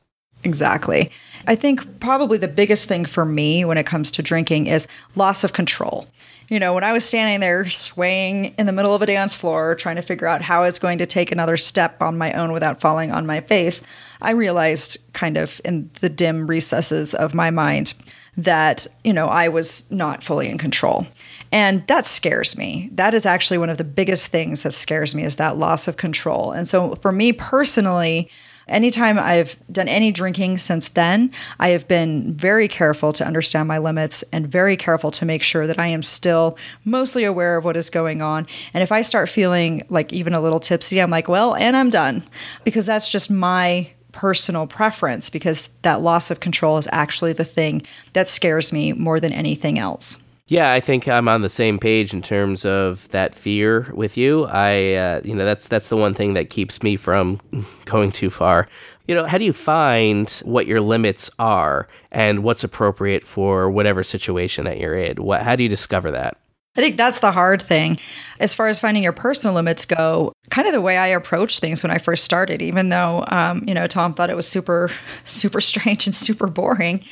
Exactly. 0.43 1.11
I 1.47 1.55
think 1.55 1.99
probably 1.99 2.37
the 2.37 2.47
biggest 2.47 2.87
thing 2.87 3.05
for 3.05 3.25
me 3.25 3.65
when 3.65 3.77
it 3.77 3.85
comes 3.85 4.11
to 4.11 4.23
drinking 4.23 4.67
is 4.67 4.87
loss 5.15 5.43
of 5.43 5.53
control. 5.53 6.07
You 6.49 6.59
know, 6.59 6.73
when 6.73 6.83
I 6.83 6.91
was 6.91 7.05
standing 7.05 7.39
there 7.39 7.69
swaying 7.69 8.53
in 8.57 8.65
the 8.65 8.73
middle 8.73 8.93
of 8.93 9.01
a 9.01 9.05
dance 9.05 9.33
floor, 9.33 9.73
trying 9.73 9.95
to 9.95 10.01
figure 10.01 10.27
out 10.27 10.41
how 10.41 10.63
I 10.63 10.65
was 10.65 10.79
going 10.79 10.97
to 10.97 11.05
take 11.05 11.31
another 11.31 11.55
step 11.55 12.01
on 12.01 12.17
my 12.17 12.33
own 12.33 12.51
without 12.51 12.81
falling 12.81 13.11
on 13.11 13.25
my 13.25 13.39
face, 13.39 13.81
I 14.21 14.31
realized 14.31 14.97
kind 15.13 15.37
of 15.37 15.61
in 15.63 15.89
the 16.01 16.09
dim 16.09 16.47
recesses 16.47 17.13
of 17.13 17.33
my 17.33 17.51
mind 17.51 17.93
that, 18.35 18.85
you 19.03 19.13
know, 19.13 19.27
I 19.27 19.47
was 19.47 19.89
not 19.89 20.23
fully 20.23 20.49
in 20.49 20.57
control. 20.57 21.07
And 21.53 21.85
that 21.87 22.05
scares 22.05 22.57
me. 22.57 22.89
That 22.93 23.13
is 23.13 23.25
actually 23.25 23.57
one 23.57 23.69
of 23.69 23.77
the 23.77 23.83
biggest 23.83 24.27
things 24.27 24.63
that 24.63 24.73
scares 24.73 25.13
me 25.15 25.23
is 25.23 25.37
that 25.37 25.57
loss 25.57 25.87
of 25.87 25.97
control. 25.97 26.51
And 26.51 26.67
so 26.67 26.95
for 26.95 27.11
me 27.11 27.33
personally, 27.33 28.29
anytime 28.71 29.19
I've 29.19 29.55
done 29.71 29.87
any 29.87 30.11
drinking 30.11 30.57
since 30.57 30.87
then, 30.89 31.31
I 31.59 31.69
have 31.69 31.87
been 31.87 32.33
very 32.33 32.67
careful 32.67 33.13
to 33.13 33.25
understand 33.25 33.67
my 33.67 33.77
limits 33.77 34.23
and 34.31 34.47
very 34.47 34.77
careful 34.77 35.11
to 35.11 35.25
make 35.25 35.43
sure 35.43 35.67
that 35.67 35.79
I 35.79 35.87
am 35.87 36.01
still 36.01 36.57
mostly 36.85 37.23
aware 37.23 37.57
of 37.57 37.65
what 37.65 37.77
is 37.77 37.89
going 37.89 38.21
on. 38.21 38.47
And 38.73 38.81
if 38.81 38.91
I 38.91 39.01
start 39.01 39.29
feeling 39.29 39.83
like 39.89 40.13
even 40.13 40.33
a 40.33 40.41
little 40.41 40.59
tipsy, 40.59 41.01
I'm 41.01 41.11
like, 41.11 41.27
well, 41.27 41.55
and 41.55 41.75
I'm 41.75 41.89
done 41.89 42.23
because 42.63 42.85
that's 42.85 43.11
just 43.11 43.29
my 43.29 43.89
personal 44.11 44.67
preference 44.67 45.29
because 45.29 45.69
that 45.83 46.01
loss 46.01 46.31
of 46.31 46.39
control 46.39 46.77
is 46.77 46.87
actually 46.91 47.33
the 47.33 47.45
thing 47.45 47.81
that 48.13 48.29
scares 48.29 48.73
me 48.73 48.93
more 48.93 49.19
than 49.19 49.31
anything 49.31 49.79
else. 49.79 50.17
Yeah, 50.51 50.73
I 50.73 50.81
think 50.81 51.07
I'm 51.07 51.29
on 51.29 51.43
the 51.43 51.49
same 51.49 51.79
page 51.79 52.13
in 52.13 52.21
terms 52.21 52.65
of 52.65 53.07
that 53.11 53.33
fear 53.33 53.89
with 53.93 54.17
you. 54.17 54.47
I, 54.49 54.95
uh, 54.95 55.21
you 55.23 55.33
know, 55.33 55.45
that's 55.45 55.69
that's 55.69 55.87
the 55.87 55.95
one 55.95 56.13
thing 56.13 56.33
that 56.33 56.49
keeps 56.49 56.83
me 56.83 56.97
from 56.97 57.39
going 57.85 58.11
too 58.11 58.29
far. 58.29 58.67
You 59.07 59.15
know, 59.15 59.23
how 59.23 59.37
do 59.37 59.45
you 59.45 59.53
find 59.53 60.29
what 60.43 60.67
your 60.67 60.81
limits 60.81 61.29
are 61.39 61.87
and 62.11 62.43
what's 62.43 62.65
appropriate 62.65 63.25
for 63.25 63.71
whatever 63.71 64.03
situation 64.03 64.65
that 64.65 64.77
you're 64.77 64.93
in? 64.93 65.23
What, 65.23 65.41
how 65.43 65.55
do 65.55 65.63
you 65.63 65.69
discover 65.69 66.11
that? 66.11 66.35
I 66.75 66.81
think 66.81 66.97
that's 66.97 67.19
the 67.19 67.31
hard 67.31 67.61
thing. 67.61 67.97
As 68.41 68.53
far 68.53 68.67
as 68.67 68.77
finding 68.77 69.03
your 69.03 69.13
personal 69.13 69.55
limits 69.55 69.85
go, 69.85 70.33
kind 70.49 70.67
of 70.67 70.73
the 70.73 70.81
way 70.81 70.97
I 70.97 71.07
approached 71.07 71.61
things 71.61 71.81
when 71.81 71.91
I 71.91 71.97
first 71.97 72.25
started, 72.25 72.61
even 72.61 72.89
though, 72.89 73.23
um, 73.29 73.63
you 73.65 73.73
know, 73.73 73.87
Tom 73.87 74.13
thought 74.13 74.29
it 74.29 74.35
was 74.35 74.49
super, 74.49 74.91
super 75.23 75.61
strange 75.61 76.07
and 76.07 76.15
super 76.15 76.47
boring. 76.47 77.05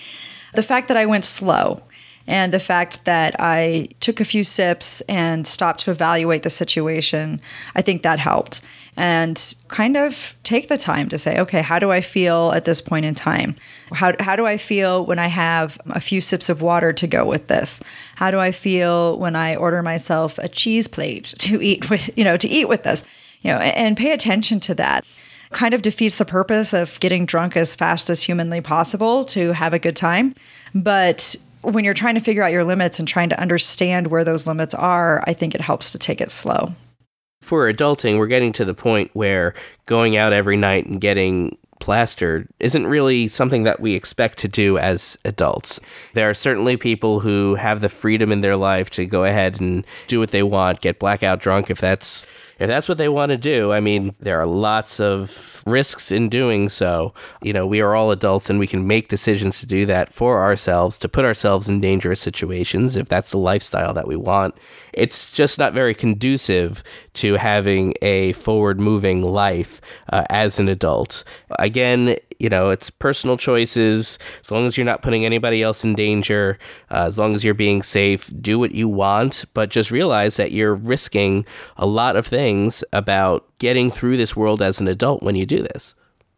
The 0.56 0.64
fact 0.64 0.90
that 0.90 0.98
I 0.98 1.06
went 1.06 1.24
slow 1.24 1.84
and 2.30 2.54
the 2.54 2.60
fact 2.60 3.06
that 3.06 3.36
I 3.40 3.90
took 4.00 4.20
a 4.20 4.26
few 4.26 4.44
sips 4.44 5.02
and 5.02 5.48
stopped 5.48 5.82
to 5.82 5.92
evaluate 5.92 6.44
the 6.44 6.50
situation, 6.52 7.42
I 7.74 7.82
think 7.82 8.04
that 8.04 8.20
helped. 8.20 8.62
And 8.96 9.56
kind 9.68 9.98
of 9.98 10.36
take 10.44 10.68
the 10.68 10.78
time 10.78 11.10
to 11.10 11.18
say, 11.18 11.40
okay, 11.40 11.62
how 11.62 11.80
do 11.80 11.90
I 11.90 12.02
feel 12.02 12.52
at 12.52 12.66
this 12.66 12.82
point 12.82 13.06
in 13.06 13.16
time? 13.16 13.56
How, 13.94 14.14
how 14.20 14.36
do 14.36 14.46
I 14.46 14.58
feel 14.58 15.06
when 15.06 15.18
I 15.18 15.28
have 15.28 15.80
a 15.88 16.00
few 16.00 16.22
sips 16.22 16.50
of 16.50 16.62
water 16.62 16.94
to 16.94 17.08
go 17.08 17.26
with 17.26 17.48
this? 17.48 17.80
How 18.16 18.30
do 18.30 18.40
I 18.40 18.52
feel 18.52 19.18
when 19.18 19.36
I 19.36 19.56
order 19.56 19.82
myself 19.82 20.38
a 20.38 20.48
cheese 20.48 20.88
plate 20.88 21.24
to 21.40 21.62
eat 21.62 21.90
with, 21.90 22.16
you 22.16 22.24
know, 22.24 22.38
to 22.38 22.48
eat 22.48 22.70
with 22.70 22.84
this? 22.84 23.04
You 23.42 23.54
know, 23.54 23.58
and 23.58 23.98
pay 23.98 24.12
attention 24.12 24.60
to 24.62 24.76
that 24.76 25.04
kind 25.52 25.74
of 25.74 25.82
defeats 25.82 26.20
the 26.20 26.26
purpose 26.26 26.74
of 26.74 27.00
getting 27.00 27.26
drunk 27.26 27.58
as 27.58 27.76
fast 27.76 28.10
as 28.12 28.22
humanly 28.22 28.62
possible 28.62 29.24
to 29.24 29.52
have 29.54 29.74
a 29.74 29.80
good 29.80 29.96
time. 29.96 30.36
But 30.76 31.36
when 31.62 31.84
you're 31.84 31.94
trying 31.94 32.16
to 32.16 32.22
figure 32.22 32.44
out 32.44 32.52
your 32.52 32.64
limits 32.64 33.00
and 33.00 33.08
trying 33.08 33.30
to 33.30 33.40
understand 33.40 34.08
where 34.08 34.24
those 34.24 34.48
limits 34.48 34.74
are, 34.74 35.24
I 35.28 35.34
think 35.34 35.56
it 35.56 35.62
helps 35.62 35.92
to 35.92 36.00
take 36.00 36.22
it 36.22 36.32
slow. 36.32 36.74
For 37.42 37.72
adulting, 37.72 38.18
we're 38.18 38.28
getting 38.28 38.52
to 38.54 38.66
the 38.66 38.74
point 38.74 39.12
where 39.14 39.54
going 39.86 40.16
out 40.16 40.34
every 40.34 40.58
night 40.58 40.86
and 40.86 41.02
getting 41.02 41.58
plastered 41.80 42.48
isn't 42.60 42.88
really 42.88 43.28
something 43.28 43.64
that 43.64 43.80
we 43.80 43.94
expect 43.94 44.38
to 44.40 44.48
do 44.48 44.78
as 44.78 45.18
adults. 45.26 45.80
There 46.14 46.30
are 46.30 46.34
certainly 46.34 46.78
people 46.78 47.22
who 47.22 47.56
have 47.56 47.82
the 47.82 47.90
freedom 47.90 48.32
in 48.32 48.42
their 48.42 48.58
life 48.58 48.90
to 48.92 49.06
go 49.06 49.24
ahead 49.24 49.60
and 49.60 49.86
do 50.08 50.20
what 50.20 50.32
they 50.32 50.44
want, 50.44 50.82
get 50.82 51.00
blackout 51.00 51.40
drunk 51.40 51.70
if 51.70 51.80
that's 51.80 52.28
if 52.60 52.68
that's 52.68 52.90
what 52.90 52.98
they 52.98 53.10
want 53.10 53.30
to 53.32 53.38
do, 53.38 53.72
I 53.72 53.80
mean, 53.80 54.14
there 54.20 54.40
are 54.40 54.46
lots 54.46 55.00
of 55.00 55.64
risks 55.66 56.12
in 56.12 56.30
doing 56.30 56.70
so. 56.70 57.14
You 57.42 57.54
know, 57.54 57.66
we 57.66 57.82
are 57.82 57.96
all 57.96 58.12
adults 58.12 58.50
and 58.50 58.60
we 58.60 58.68
can 58.68 58.86
make 58.86 59.08
decisions 59.08 59.60
to 59.60 59.66
do 59.66 59.86
that 59.86 60.12
for 60.12 60.42
ourselves, 60.42 60.98
to 60.98 61.10
put 61.10 61.26
ourselves 61.26 61.70
in 61.70 61.80
dangerous 61.80 62.20
situations 62.20 62.96
if 62.96 63.08
that's 63.08 63.32
the 63.32 63.38
lifestyle 63.38 63.94
that 63.94 64.08
we 64.08 64.16
want. 64.16 64.56
It's 64.94 65.32
just 65.32 65.58
not 65.58 65.74
very 65.74 65.96
conducive 65.96 66.84
to 67.14 67.36
having 67.36 67.94
a 68.02 68.34
forward 68.34 68.80
moving 68.80 69.22
life 69.22 69.80
uh, 70.12 70.26
as 70.30 70.60
an 70.60 70.68
adult. 70.68 71.24
Again, 71.60 72.18
you 72.40 72.50
know, 72.50 72.70
it's 72.70 72.90
personal 72.90 73.38
choices. 73.38 74.18
As 74.42 74.50
long 74.50 74.66
as 74.66 74.78
you're 74.78 74.86
not 74.86 75.02
putting 75.02 75.26
anybody 75.26 75.62
else 75.62 75.84
in 75.84 75.94
danger, 75.94 76.58
uh, 76.90 77.06
as 77.08 77.20
long 77.20 77.36
as 77.36 77.44
you're 77.44 77.54
being 77.54 77.84
safe, 77.84 78.32
do 78.42 78.58
what 78.58 78.72
you 78.72 78.88
want. 78.88 79.46
But 79.54 79.70
just 79.70 79.92
realize 79.92 80.38
that 80.38 80.52
you're 80.52 80.74
risking 80.74 81.46
a 81.78 81.86
lot 81.86 82.16
of 82.16 82.26
things 82.26 82.84
about 82.94 83.46
getting 83.60 83.92
through 83.92 84.18
this 84.18 84.36
world 84.36 84.62
as 84.62 84.80
an 84.80 84.88
adult 84.88 85.22
when 85.22 85.36
you 85.36 85.46
do 85.46 85.62
this. 85.62 85.96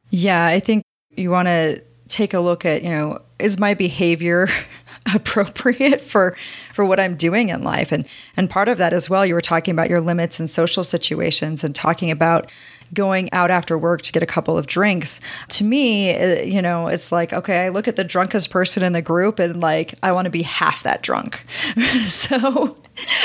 Yeah, 0.09 0.45
I 0.45 0.59
think 0.59 0.83
you 1.15 1.29
want 1.29 1.47
to 1.47 1.81
take 2.07 2.33
a 2.33 2.39
look 2.39 2.65
at, 2.65 2.83
you 2.83 2.89
know, 2.89 3.19
is 3.39 3.59
my 3.59 3.73
behavior 3.73 4.47
appropriate 5.15 6.01
for 6.01 6.35
for 6.73 6.85
what 6.85 6.99
I'm 6.99 7.15
doing 7.15 7.49
in 7.49 7.63
life 7.63 7.91
and 7.91 8.05
and 8.37 8.49
part 8.49 8.69
of 8.69 8.77
that 8.77 8.93
as 8.93 9.09
well 9.09 9.25
you 9.25 9.33
were 9.33 9.41
talking 9.41 9.71
about 9.71 9.89
your 9.89 9.99
limits 9.99 10.39
in 10.39 10.47
social 10.47 10.83
situations 10.83 11.63
and 11.63 11.73
talking 11.73 12.11
about 12.11 12.51
going 12.93 13.31
out 13.33 13.51
after 13.51 13.77
work 13.77 14.01
to 14.03 14.11
get 14.11 14.23
a 14.23 14.25
couple 14.25 14.57
of 14.57 14.67
drinks. 14.67 15.21
To 15.49 15.63
me, 15.63 16.15
uh, 16.15 16.41
you 16.41 16.61
know, 16.61 16.87
it's 16.87 17.11
like, 17.11 17.33
okay, 17.33 17.65
I 17.65 17.69
look 17.69 17.87
at 17.87 17.95
the 17.95 18.03
drunkest 18.03 18.49
person 18.49 18.83
in 18.83 18.93
the 18.93 19.01
group 19.01 19.39
and 19.39 19.59
like, 19.61 19.95
I 20.03 20.11
want 20.11 20.25
to 20.25 20.29
be 20.29 20.41
half 20.41 20.83
that 20.83 21.01
drunk. 21.01 21.45
so, 22.03 22.77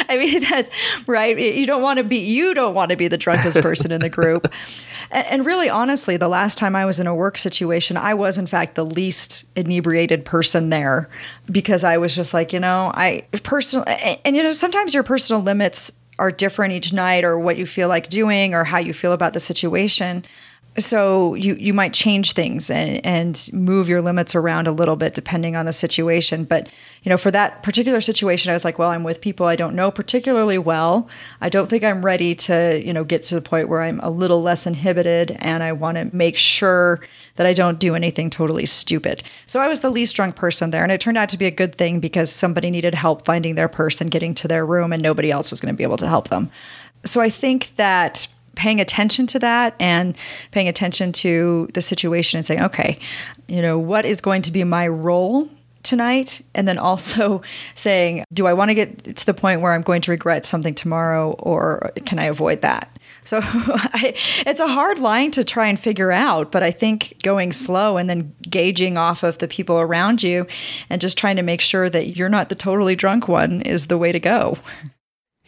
I 0.08 0.16
mean, 0.16 0.40
that's 0.48 0.70
right. 1.06 1.38
You 1.38 1.66
don't 1.66 1.82
want 1.82 1.98
to 1.98 2.04
be, 2.04 2.18
you 2.18 2.54
don't 2.54 2.74
want 2.74 2.90
to 2.90 2.96
be 2.96 3.08
the 3.08 3.18
drunkest 3.18 3.60
person 3.60 3.92
in 3.92 4.00
the 4.00 4.10
group. 4.10 4.52
And, 5.08 5.26
and 5.28 5.46
really, 5.46 5.70
honestly, 5.70 6.16
the 6.16 6.26
last 6.26 6.58
time 6.58 6.74
I 6.74 6.84
was 6.84 6.98
in 6.98 7.06
a 7.06 7.14
work 7.14 7.38
situation, 7.38 7.96
I 7.96 8.14
was, 8.14 8.38
in 8.38 8.48
fact, 8.48 8.74
the 8.74 8.84
least 8.84 9.46
inebriated 9.54 10.24
person 10.24 10.70
there 10.70 11.08
because 11.48 11.84
I 11.84 11.98
was 11.98 12.16
just 12.16 12.34
like, 12.34 12.52
you 12.52 12.58
know, 12.58 12.90
I 12.92 13.22
personally, 13.44 13.86
and, 13.86 14.18
and 14.24 14.36
you 14.36 14.42
know, 14.42 14.50
sometimes 14.50 14.94
your 14.94 15.04
personal 15.04 15.42
limits 15.42 15.92
are 16.18 16.30
different 16.30 16.72
each 16.72 16.92
night 16.92 17.24
or 17.24 17.38
what 17.38 17.56
you 17.56 17.66
feel 17.66 17.88
like 17.88 18.08
doing 18.08 18.54
or 18.54 18.64
how 18.64 18.78
you 18.78 18.92
feel 18.92 19.12
about 19.12 19.32
the 19.32 19.40
situation 19.40 20.24
so 20.78 21.34
you 21.34 21.54
you 21.54 21.72
might 21.72 21.92
change 21.92 22.32
things 22.32 22.70
and 22.70 23.04
and 23.04 23.48
move 23.52 23.88
your 23.88 24.02
limits 24.02 24.34
around 24.34 24.66
a 24.66 24.72
little 24.72 24.96
bit 24.96 25.14
depending 25.14 25.56
on 25.56 25.66
the 25.66 25.72
situation. 25.72 26.44
But 26.44 26.68
you 27.02 27.10
know 27.10 27.16
for 27.16 27.30
that 27.30 27.62
particular 27.62 28.00
situation 28.00 28.50
i 28.50 28.52
was 28.52 28.64
like 28.64 28.80
well 28.80 28.90
i'm 28.90 29.04
with 29.04 29.20
people 29.20 29.46
i 29.46 29.54
don't 29.54 29.76
know 29.76 29.90
particularly 29.90 30.58
well. 30.58 31.08
I 31.40 31.48
don't 31.48 31.68
think 31.68 31.84
i'm 31.84 32.04
ready 32.04 32.34
to 32.34 32.82
you 32.84 32.92
know 32.92 33.04
get 33.04 33.22
to 33.26 33.36
the 33.36 33.40
point 33.40 33.68
where 33.68 33.82
i'm 33.82 34.00
a 34.00 34.10
little 34.10 34.42
less 34.42 34.66
inhibited 34.66 35.36
and 35.38 35.62
i 35.62 35.72
want 35.72 35.98
to 35.98 36.14
make 36.14 36.36
sure 36.36 37.00
that 37.36 37.46
i 37.46 37.52
don't 37.52 37.78
do 37.78 37.94
anything 37.94 38.28
totally 38.28 38.66
stupid. 38.66 39.22
So 39.46 39.60
i 39.60 39.68
was 39.68 39.80
the 39.80 39.90
least 39.90 40.16
drunk 40.16 40.36
person 40.36 40.70
there 40.70 40.82
and 40.82 40.90
it 40.90 41.00
turned 41.00 41.18
out 41.18 41.28
to 41.30 41.38
be 41.38 41.46
a 41.46 41.50
good 41.50 41.74
thing 41.74 42.00
because 42.00 42.30
somebody 42.30 42.70
needed 42.70 42.94
help 42.94 43.24
finding 43.24 43.54
their 43.54 43.68
purse 43.68 44.00
and 44.00 44.10
getting 44.10 44.34
to 44.34 44.48
their 44.48 44.66
room 44.66 44.92
and 44.92 45.02
nobody 45.02 45.30
else 45.30 45.50
was 45.50 45.60
going 45.60 45.72
to 45.72 45.76
be 45.76 45.84
able 45.84 45.98
to 45.98 46.08
help 46.08 46.28
them. 46.28 46.50
So 47.04 47.20
i 47.20 47.30
think 47.30 47.76
that 47.76 48.26
paying 48.56 48.80
attention 48.80 49.26
to 49.28 49.38
that 49.38 49.76
and 49.78 50.16
paying 50.50 50.66
attention 50.66 51.12
to 51.12 51.68
the 51.74 51.80
situation 51.80 52.38
and 52.38 52.46
saying, 52.46 52.62
okay, 52.62 52.98
you 53.46 53.62
know, 53.62 53.78
what 53.78 54.04
is 54.04 54.20
going 54.20 54.42
to 54.42 54.50
be 54.50 54.64
my 54.64 54.88
role 54.88 55.48
tonight? 55.84 56.40
And 56.54 56.66
then 56.66 56.78
also 56.78 57.42
saying, 57.76 58.24
do 58.32 58.46
I 58.46 58.54
want 58.54 58.70
to 58.70 58.74
get 58.74 59.16
to 59.16 59.26
the 59.26 59.34
point 59.34 59.60
where 59.60 59.72
I'm 59.72 59.82
going 59.82 60.02
to 60.02 60.10
regret 60.10 60.44
something 60.44 60.74
tomorrow 60.74 61.32
or 61.38 61.92
can 62.04 62.18
I 62.18 62.24
avoid 62.24 62.62
that? 62.62 62.90
So 63.24 63.40
I, 63.42 64.14
it's 64.46 64.60
a 64.60 64.68
hard 64.68 64.98
line 64.98 65.30
to 65.32 65.44
try 65.44 65.66
and 65.66 65.78
figure 65.78 66.12
out, 66.12 66.50
but 66.50 66.62
I 66.62 66.70
think 66.70 67.16
going 67.22 67.52
slow 67.52 67.96
and 67.96 68.10
then 68.10 68.34
gauging 68.42 68.98
off 68.98 69.22
of 69.22 69.38
the 69.38 69.48
people 69.48 69.78
around 69.78 70.22
you 70.22 70.46
and 70.90 71.00
just 71.00 71.18
trying 71.18 71.36
to 71.36 71.42
make 71.42 71.60
sure 71.60 71.88
that 71.88 72.16
you're 72.16 72.28
not 72.28 72.48
the 72.48 72.54
totally 72.54 72.96
drunk 72.96 73.28
one 73.28 73.62
is 73.62 73.86
the 73.86 73.98
way 73.98 74.12
to 74.12 74.20
go. 74.20 74.58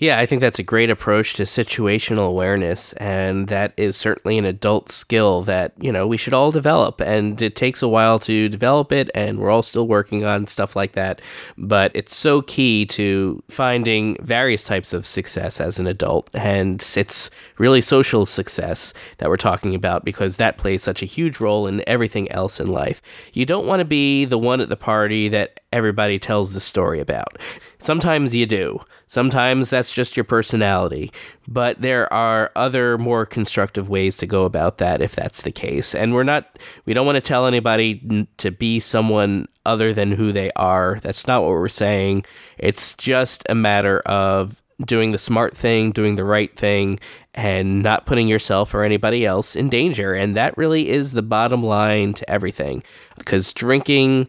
Yeah, 0.01 0.21
I 0.21 0.27
think 0.27 0.41
that's 0.41 0.61
a 0.61 0.63
great 0.63 0.91
approach 0.91 1.35
to 1.35 1.43
situational 1.43 2.29
awareness, 2.29 2.93
and 2.95 3.49
that 3.49 3.73
is 3.77 3.97
certainly 3.97 4.39
an 4.39 4.45
adult 4.45 4.91
skill 4.91 5.43
that, 5.43 5.73
you 5.81 5.91
know, 5.91 6.07
we 6.07 6.17
should 6.17 6.33
all 6.33 6.53
develop. 6.53 7.01
And 7.01 7.43
it 7.43 7.57
takes 7.57 7.83
a 7.83 7.89
while 7.89 8.21
to 8.21 8.49
develop 8.49 8.93
it, 8.93 9.11
and 9.13 9.41
we're 9.41 9.51
all 9.51 9.65
still 9.65 9.89
working 9.89 10.25
on 10.25 10.47
stuff 10.47 10.77
like 10.77 10.93
that. 10.93 11.21
But 11.57 11.91
it's 11.97 12.15
so 12.15 12.43
key 12.43 12.87
to 12.87 13.43
finding 13.49 14.17
various 14.25 14.63
types 14.63 14.93
of 14.93 15.05
success 15.05 15.61
as 15.61 15.81
an 15.81 15.89
adult. 15.89 16.31
And 16.33 16.81
it's 16.97 17.29
really 17.59 17.81
social 17.81 18.25
success 18.25 18.95
that 19.17 19.29
we're 19.29 19.37
talking 19.37 19.75
about 19.75 20.05
because 20.05 20.37
that 20.37 20.59
plays 20.59 20.81
such 20.81 21.03
a 21.03 21.07
huge 21.07 21.41
role 21.41 21.67
in 21.67 21.83
everything 21.89 22.31
else 22.31 22.61
in 22.61 22.69
life. 22.69 23.03
You 23.33 23.47
don't 23.47 23.67
want 23.67 23.81
to 23.81 23.85
be 23.85 24.27
the 24.27 24.39
one 24.39 24.61
at 24.61 24.69
the 24.69 24.77
party 24.77 25.29
that 25.31 25.59
everybody 25.73 26.21
tells 26.21 26.53
the 26.53 26.61
story 26.61 27.01
about. 27.01 27.37
Sometimes 27.81 28.35
you 28.35 28.47
do. 28.47 28.81
Sometimes 29.07 29.71
that's 29.71 29.93
just 29.93 30.17
your 30.17 30.25
personality. 30.25 31.13
But 31.47 31.81
there 31.81 32.13
are 32.13 32.51
other 32.57 32.99
more 32.99 33.25
constructive 33.25 33.89
ways 33.89 34.17
to 34.19 34.27
go 34.27 34.45
about 34.45 34.79
that 34.79 35.01
if 35.01 35.15
that's 35.15 35.43
the 35.43 35.53
case. 35.53 35.95
And 35.95 36.13
we're 36.13 36.25
not, 36.25 36.59
we 36.85 36.95
don't 36.95 37.07
want 37.07 37.17
to 37.17 37.21
tell 37.21 37.47
anybody 37.47 38.27
to 38.39 38.51
be 38.51 38.81
someone 38.81 39.47
other 39.65 39.93
than 39.93 40.13
who 40.13 40.33
they 40.33 40.51
are. 40.57 40.99
That's 41.03 41.27
not 41.27 41.43
what 41.43 41.51
we're 41.51 41.69
saying. 41.69 42.25
It's 42.59 42.95
just 42.95 43.45
a 43.49 43.55
matter 43.55 44.01
of 44.01 44.61
doing 44.85 45.13
the 45.13 45.19
smart 45.19 45.57
thing, 45.57 45.91
doing 45.91 46.15
the 46.15 46.25
right 46.25 46.55
thing, 46.57 47.01
and 47.35 47.83
not 47.83 48.07
putting 48.07 48.29
yourself 48.29 48.75
or 48.75 48.83
anybody 48.83 49.27
else 49.27 49.57
in 49.57 49.69
danger. 49.69 50.15
And 50.15 50.37
that 50.37 50.57
really 50.57 50.89
is 50.89 51.13
the 51.13 51.23
bottom 51.23 51.63
line 51.63 52.15
to 52.15 52.31
everything. 52.31 52.83
Because 53.17 53.53
drinking 53.53 54.29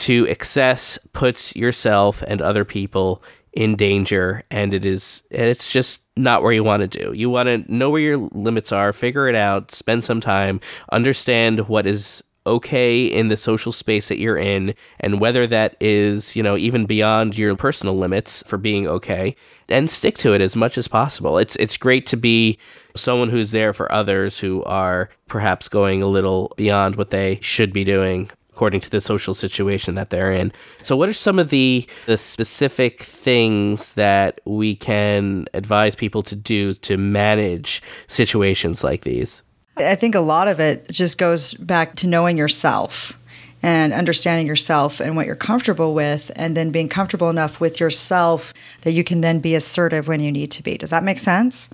to 0.00 0.26
excess 0.28 0.98
puts 1.12 1.54
yourself 1.54 2.22
and 2.22 2.40
other 2.40 2.64
people 2.64 3.22
in 3.52 3.74
danger 3.74 4.42
and 4.50 4.72
it 4.72 4.84
is 4.84 5.22
it's 5.30 5.66
just 5.66 6.02
not 6.16 6.42
where 6.42 6.52
you 6.52 6.62
want 6.62 6.80
to 6.80 6.86
do. 6.86 7.12
You 7.12 7.30
want 7.30 7.46
to 7.46 7.72
know 7.74 7.90
where 7.90 8.00
your 8.00 8.18
limits 8.18 8.72
are, 8.72 8.92
figure 8.92 9.28
it 9.28 9.34
out, 9.34 9.70
spend 9.72 10.04
some 10.04 10.20
time, 10.20 10.60
understand 10.92 11.68
what 11.68 11.86
is 11.86 12.22
okay 12.46 13.04
in 13.04 13.28
the 13.28 13.36
social 13.36 13.72
space 13.72 14.08
that 14.08 14.18
you're 14.18 14.36
in 14.36 14.74
and 15.00 15.20
whether 15.20 15.46
that 15.46 15.76
is, 15.80 16.34
you 16.34 16.42
know, 16.42 16.56
even 16.56 16.86
beyond 16.86 17.36
your 17.36 17.54
personal 17.56 17.96
limits 17.96 18.42
for 18.46 18.56
being 18.56 18.88
okay 18.88 19.34
and 19.68 19.90
stick 19.90 20.16
to 20.18 20.32
it 20.32 20.40
as 20.40 20.56
much 20.56 20.78
as 20.78 20.88
possible. 20.88 21.38
It's 21.38 21.56
it's 21.56 21.76
great 21.76 22.06
to 22.06 22.16
be 22.16 22.58
someone 22.96 23.28
who's 23.28 23.50
there 23.50 23.72
for 23.72 23.90
others 23.92 24.38
who 24.38 24.62
are 24.64 25.10
perhaps 25.26 25.68
going 25.68 26.02
a 26.02 26.06
little 26.06 26.52
beyond 26.56 26.96
what 26.96 27.10
they 27.10 27.38
should 27.42 27.72
be 27.72 27.84
doing 27.84 28.30
according 28.60 28.80
to 28.80 28.90
the 28.90 29.00
social 29.00 29.32
situation 29.32 29.94
that 29.94 30.10
they're 30.10 30.30
in. 30.30 30.52
So 30.82 30.94
what 30.94 31.08
are 31.08 31.14
some 31.14 31.38
of 31.38 31.48
the 31.48 31.86
the 32.04 32.18
specific 32.18 33.04
things 33.04 33.94
that 33.94 34.38
we 34.44 34.76
can 34.76 35.46
advise 35.54 35.94
people 35.94 36.22
to 36.24 36.36
do 36.36 36.74
to 36.74 36.98
manage 36.98 37.82
situations 38.06 38.84
like 38.84 39.00
these? 39.00 39.40
I 39.78 39.94
think 39.94 40.14
a 40.14 40.20
lot 40.20 40.46
of 40.46 40.60
it 40.60 40.90
just 40.90 41.16
goes 41.16 41.54
back 41.54 41.96
to 41.96 42.06
knowing 42.06 42.36
yourself 42.36 43.14
and 43.62 43.94
understanding 43.94 44.46
yourself 44.46 45.00
and 45.00 45.16
what 45.16 45.24
you're 45.24 45.36
comfortable 45.36 45.94
with, 45.94 46.30
and 46.36 46.54
then 46.54 46.70
being 46.70 46.90
comfortable 46.90 47.30
enough 47.30 47.60
with 47.60 47.80
yourself 47.80 48.52
that 48.82 48.92
you 48.92 49.04
can 49.04 49.22
then 49.22 49.40
be 49.40 49.54
assertive 49.54 50.06
when 50.06 50.20
you 50.20 50.30
need 50.30 50.50
to 50.50 50.62
be. 50.62 50.76
Does 50.76 50.90
that 50.90 51.02
make 51.02 51.18
sense? 51.18 51.70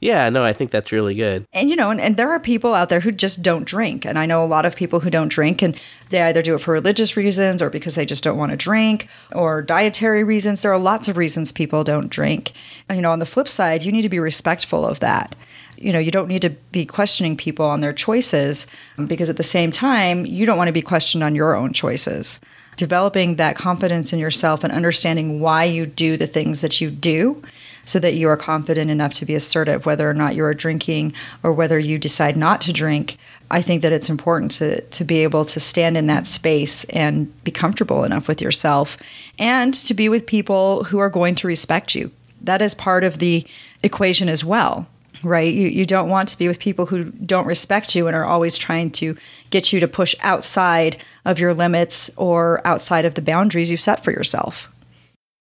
Yeah, 0.00 0.28
no, 0.28 0.44
I 0.44 0.52
think 0.52 0.70
that's 0.70 0.92
really 0.92 1.14
good. 1.14 1.46
And 1.52 1.70
you 1.70 1.76
know, 1.76 1.90
and, 1.90 2.00
and, 2.00 2.16
there 2.16 2.30
are 2.30 2.40
people 2.40 2.74
out 2.74 2.88
there 2.88 3.00
who 3.00 3.10
just 3.10 3.42
don't 3.42 3.64
drink. 3.64 4.04
And 4.04 4.18
I 4.18 4.26
know 4.26 4.44
a 4.44 4.46
lot 4.46 4.66
of 4.66 4.76
people 4.76 5.00
who 5.00 5.10
don't 5.10 5.28
drink 5.28 5.62
and 5.62 5.78
they 6.10 6.22
either 6.22 6.42
do 6.42 6.54
it 6.54 6.60
for 6.60 6.72
religious 6.72 7.16
reasons 7.16 7.62
or 7.62 7.70
because 7.70 7.94
they 7.94 8.06
just 8.06 8.22
don't 8.22 8.38
want 8.38 8.50
to 8.50 8.56
drink 8.56 9.08
or 9.32 9.62
dietary 9.62 10.24
reasons. 10.24 10.60
There 10.60 10.72
are 10.72 10.78
lots 10.78 11.08
of 11.08 11.16
reasons 11.16 11.52
people 11.52 11.84
don't 11.84 12.10
drink. 12.10 12.52
And, 12.88 12.96
you 12.96 13.02
know, 13.02 13.12
on 13.12 13.18
the 13.18 13.26
flip 13.26 13.48
side, 13.48 13.84
you 13.84 13.92
need 13.92 14.02
to 14.02 14.08
be 14.08 14.18
respectful 14.18 14.86
of 14.86 15.00
that 15.00 15.34
you 15.78 15.92
know 15.92 15.98
you 15.98 16.10
don't 16.10 16.28
need 16.28 16.42
to 16.42 16.50
be 16.50 16.86
questioning 16.86 17.36
people 17.36 17.66
on 17.66 17.80
their 17.80 17.92
choices 17.92 18.66
because 19.06 19.28
at 19.28 19.36
the 19.36 19.42
same 19.42 19.70
time 19.70 20.24
you 20.24 20.46
don't 20.46 20.56
want 20.56 20.68
to 20.68 20.72
be 20.72 20.82
questioned 20.82 21.22
on 21.22 21.34
your 21.34 21.54
own 21.54 21.72
choices 21.72 22.40
developing 22.76 23.36
that 23.36 23.56
confidence 23.56 24.12
in 24.12 24.18
yourself 24.18 24.62
and 24.62 24.72
understanding 24.72 25.40
why 25.40 25.64
you 25.64 25.86
do 25.86 26.16
the 26.16 26.26
things 26.26 26.60
that 26.60 26.80
you 26.80 26.90
do 26.90 27.42
so 27.86 27.98
that 27.98 28.14
you 28.14 28.28
are 28.28 28.36
confident 28.36 28.90
enough 28.90 29.14
to 29.14 29.24
be 29.24 29.34
assertive 29.34 29.86
whether 29.86 30.08
or 30.08 30.14
not 30.14 30.34
you 30.34 30.44
are 30.44 30.52
drinking 30.52 31.14
or 31.42 31.52
whether 31.52 31.78
you 31.78 31.98
decide 31.98 32.36
not 32.36 32.60
to 32.60 32.72
drink 32.72 33.16
i 33.50 33.62
think 33.62 33.80
that 33.82 33.92
it's 33.92 34.10
important 34.10 34.50
to, 34.50 34.80
to 34.82 35.04
be 35.04 35.22
able 35.22 35.44
to 35.44 35.58
stand 35.58 35.96
in 35.96 36.06
that 36.06 36.26
space 36.26 36.84
and 36.84 37.42
be 37.44 37.50
comfortable 37.50 38.04
enough 38.04 38.28
with 38.28 38.42
yourself 38.42 38.98
and 39.38 39.72
to 39.72 39.94
be 39.94 40.08
with 40.08 40.26
people 40.26 40.84
who 40.84 40.98
are 40.98 41.10
going 41.10 41.34
to 41.34 41.46
respect 41.46 41.94
you 41.94 42.10
that 42.42 42.60
is 42.60 42.74
part 42.74 43.02
of 43.02 43.18
the 43.18 43.46
equation 43.82 44.28
as 44.28 44.44
well 44.44 44.86
right? 45.22 45.52
You, 45.52 45.68
you 45.68 45.84
don't 45.84 46.08
want 46.08 46.28
to 46.30 46.38
be 46.38 46.48
with 46.48 46.58
people 46.58 46.86
who 46.86 47.04
don't 47.04 47.46
respect 47.46 47.94
you 47.94 48.06
and 48.06 48.16
are 48.16 48.24
always 48.24 48.58
trying 48.58 48.90
to 48.92 49.16
get 49.50 49.72
you 49.72 49.80
to 49.80 49.88
push 49.88 50.14
outside 50.22 51.02
of 51.24 51.38
your 51.38 51.54
limits 51.54 52.10
or 52.16 52.66
outside 52.66 53.04
of 53.04 53.14
the 53.14 53.22
boundaries 53.22 53.70
you've 53.70 53.80
set 53.80 54.04
for 54.04 54.10
yourself. 54.10 54.70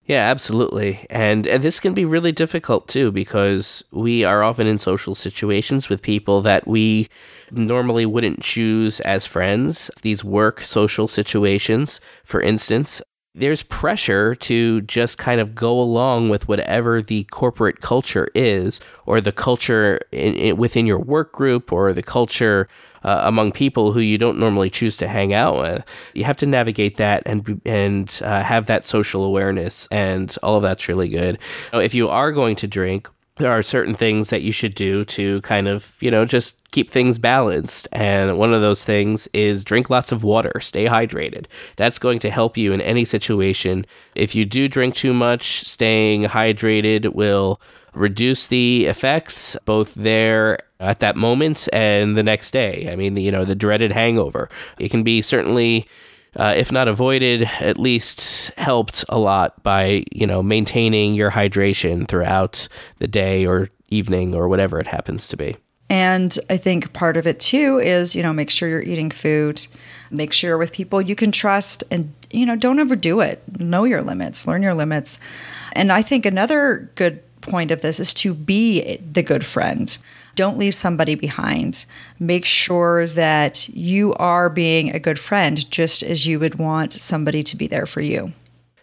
Yeah, 0.05 0.29
absolutely. 0.29 1.05
And 1.09 1.47
and 1.47 1.63
this 1.63 1.79
can 1.79 1.95
be 1.95 2.05
really 2.05 2.31
difficult 2.31 2.87
too 2.87 3.11
because 3.11 3.83
we 3.91 4.23
are 4.23 4.43
often 4.43 4.67
in 4.67 4.77
social 4.77 5.15
situations 5.15 5.89
with 5.89 6.01
people 6.03 6.41
that 6.41 6.67
we 6.67 7.07
normally 7.51 8.05
wouldn't 8.05 8.41
choose 8.43 8.99
as 8.99 9.25
friends. 9.25 9.89
These 10.03 10.23
work 10.23 10.61
social 10.61 11.07
situations, 11.07 11.99
for 12.23 12.39
instance, 12.39 13.01
there's 13.35 13.63
pressure 13.63 14.33
to 14.33 14.81
just 14.81 15.17
kind 15.17 15.41
of 15.41 15.53
go 15.53 15.79
along 15.79 16.29
with 16.29 16.47
whatever 16.47 17.01
the 17.01 17.25
corporate 17.25 17.81
culture 17.81 18.29
is, 18.33 18.79
or 19.05 19.19
the 19.19 19.33
culture 19.33 19.99
in, 20.11 20.35
in, 20.35 20.57
within 20.57 20.85
your 20.85 20.99
work 20.99 21.33
group, 21.33 21.71
or 21.73 21.91
the 21.91 22.01
culture 22.01 22.67
uh, 23.03 23.21
among 23.23 23.51
people 23.51 23.91
who 23.91 23.99
you 23.99 24.17
don't 24.17 24.39
normally 24.39 24.69
choose 24.69 24.97
to 24.97 25.07
hang 25.07 25.33
out 25.33 25.59
with. 25.59 25.85
You 26.13 26.23
have 26.23 26.37
to 26.37 26.45
navigate 26.45 26.97
that 26.97 27.23
and 27.25 27.61
and 27.65 28.21
uh, 28.23 28.41
have 28.41 28.67
that 28.67 28.85
social 28.85 29.25
awareness, 29.25 29.87
and 29.91 30.35
all 30.41 30.55
of 30.55 30.63
that's 30.63 30.87
really 30.87 31.09
good. 31.09 31.37
If 31.73 31.93
you 31.93 32.07
are 32.07 32.31
going 32.31 32.55
to 32.57 32.67
drink, 32.67 33.09
there 33.37 33.51
are 33.51 33.61
certain 33.61 33.95
things 33.95 34.29
that 34.29 34.43
you 34.43 34.51
should 34.51 34.73
do 34.75 35.03
to 35.03 35.41
kind 35.41 35.67
of, 35.67 35.93
you 35.99 36.09
know, 36.09 36.23
just 36.23 36.55
keep 36.71 36.89
things 36.89 37.17
balanced. 37.17 37.87
And 37.91 38.37
one 38.37 38.53
of 38.53 38.61
those 38.61 38.85
things 38.85 39.27
is 39.33 39.63
drink 39.63 39.89
lots 39.89 40.11
of 40.11 40.23
water, 40.23 40.59
stay 40.61 40.85
hydrated. 40.85 41.47
That's 41.75 41.99
going 41.99 42.19
to 42.19 42.29
help 42.29 42.57
you 42.57 42.71
in 42.71 42.79
any 42.81 43.03
situation. 43.03 43.85
If 44.15 44.35
you 44.35 44.45
do 44.45 44.67
drink 44.67 44.95
too 44.95 45.13
much, 45.13 45.65
staying 45.65 46.23
hydrated 46.23 47.13
will 47.13 47.59
reduce 47.93 48.47
the 48.47 48.85
effects 48.85 49.57
both 49.65 49.95
there 49.95 50.59
at 50.79 50.99
that 50.99 51.15
moment 51.15 51.67
and 51.73 52.17
the 52.17 52.23
next 52.23 52.51
day. 52.51 52.89
I 52.91 52.95
mean, 52.95 53.17
you 53.17 53.31
know, 53.31 53.45
the 53.45 53.55
dreaded 53.55 53.91
hangover. 53.91 54.49
It 54.79 54.91
can 54.91 55.03
be 55.03 55.21
certainly 55.21 55.87
uh, 56.35 56.53
if 56.55 56.71
not 56.71 56.87
avoided, 56.87 57.43
at 57.59 57.79
least 57.79 58.51
helped 58.57 59.05
a 59.09 59.19
lot 59.19 59.61
by 59.63 60.03
you 60.11 60.27
know 60.27 60.41
maintaining 60.43 61.13
your 61.13 61.31
hydration 61.31 62.07
throughout 62.07 62.67
the 62.99 63.07
day 63.07 63.45
or 63.45 63.69
evening 63.89 64.35
or 64.35 64.47
whatever 64.47 64.79
it 64.79 64.87
happens 64.87 65.27
to 65.29 65.37
be. 65.37 65.55
And 65.89 66.37
I 66.49 66.57
think 66.57 66.93
part 66.93 67.15
of 67.15 67.27
it 67.27 67.39
too 67.39 67.79
is, 67.79 68.15
you 68.15 68.23
know, 68.23 68.33
make 68.33 68.49
sure 68.49 68.67
you're 68.67 68.81
eating 68.81 69.11
food, 69.11 69.65
make 70.09 70.33
sure 70.33 70.49
you're 70.49 70.57
with 70.57 70.71
people 70.71 71.01
you 71.01 71.15
can 71.15 71.31
trust, 71.31 71.83
and, 71.91 72.11
you 72.31 72.45
know, 72.45 72.55
don't 72.55 72.79
overdo 72.79 73.21
it. 73.21 73.43
Know 73.59 73.83
your 73.83 74.01
limits, 74.01 74.47
learn 74.47 74.63
your 74.63 74.73
limits. 74.73 75.19
And 75.73 75.91
I 75.91 76.01
think 76.01 76.25
another 76.25 76.89
good 76.95 77.21
point 77.41 77.69
of 77.69 77.81
this 77.81 77.99
is 77.99 78.13
to 78.15 78.33
be 78.33 78.97
the 78.97 79.21
good 79.21 79.45
friend. 79.45 79.95
Don't 80.35 80.57
leave 80.57 80.75
somebody 80.75 81.15
behind. 81.15 81.85
Make 82.19 82.45
sure 82.45 83.07
that 83.07 83.69
you 83.69 84.13
are 84.15 84.49
being 84.49 84.91
a 84.91 84.99
good 84.99 85.17
friend 85.17 85.69
just 85.71 86.03
as 86.03 86.27
you 86.27 86.39
would 86.39 86.55
want 86.55 86.93
somebody 86.93 87.41
to 87.43 87.55
be 87.55 87.67
there 87.67 87.85
for 87.85 88.01
you. 88.01 88.33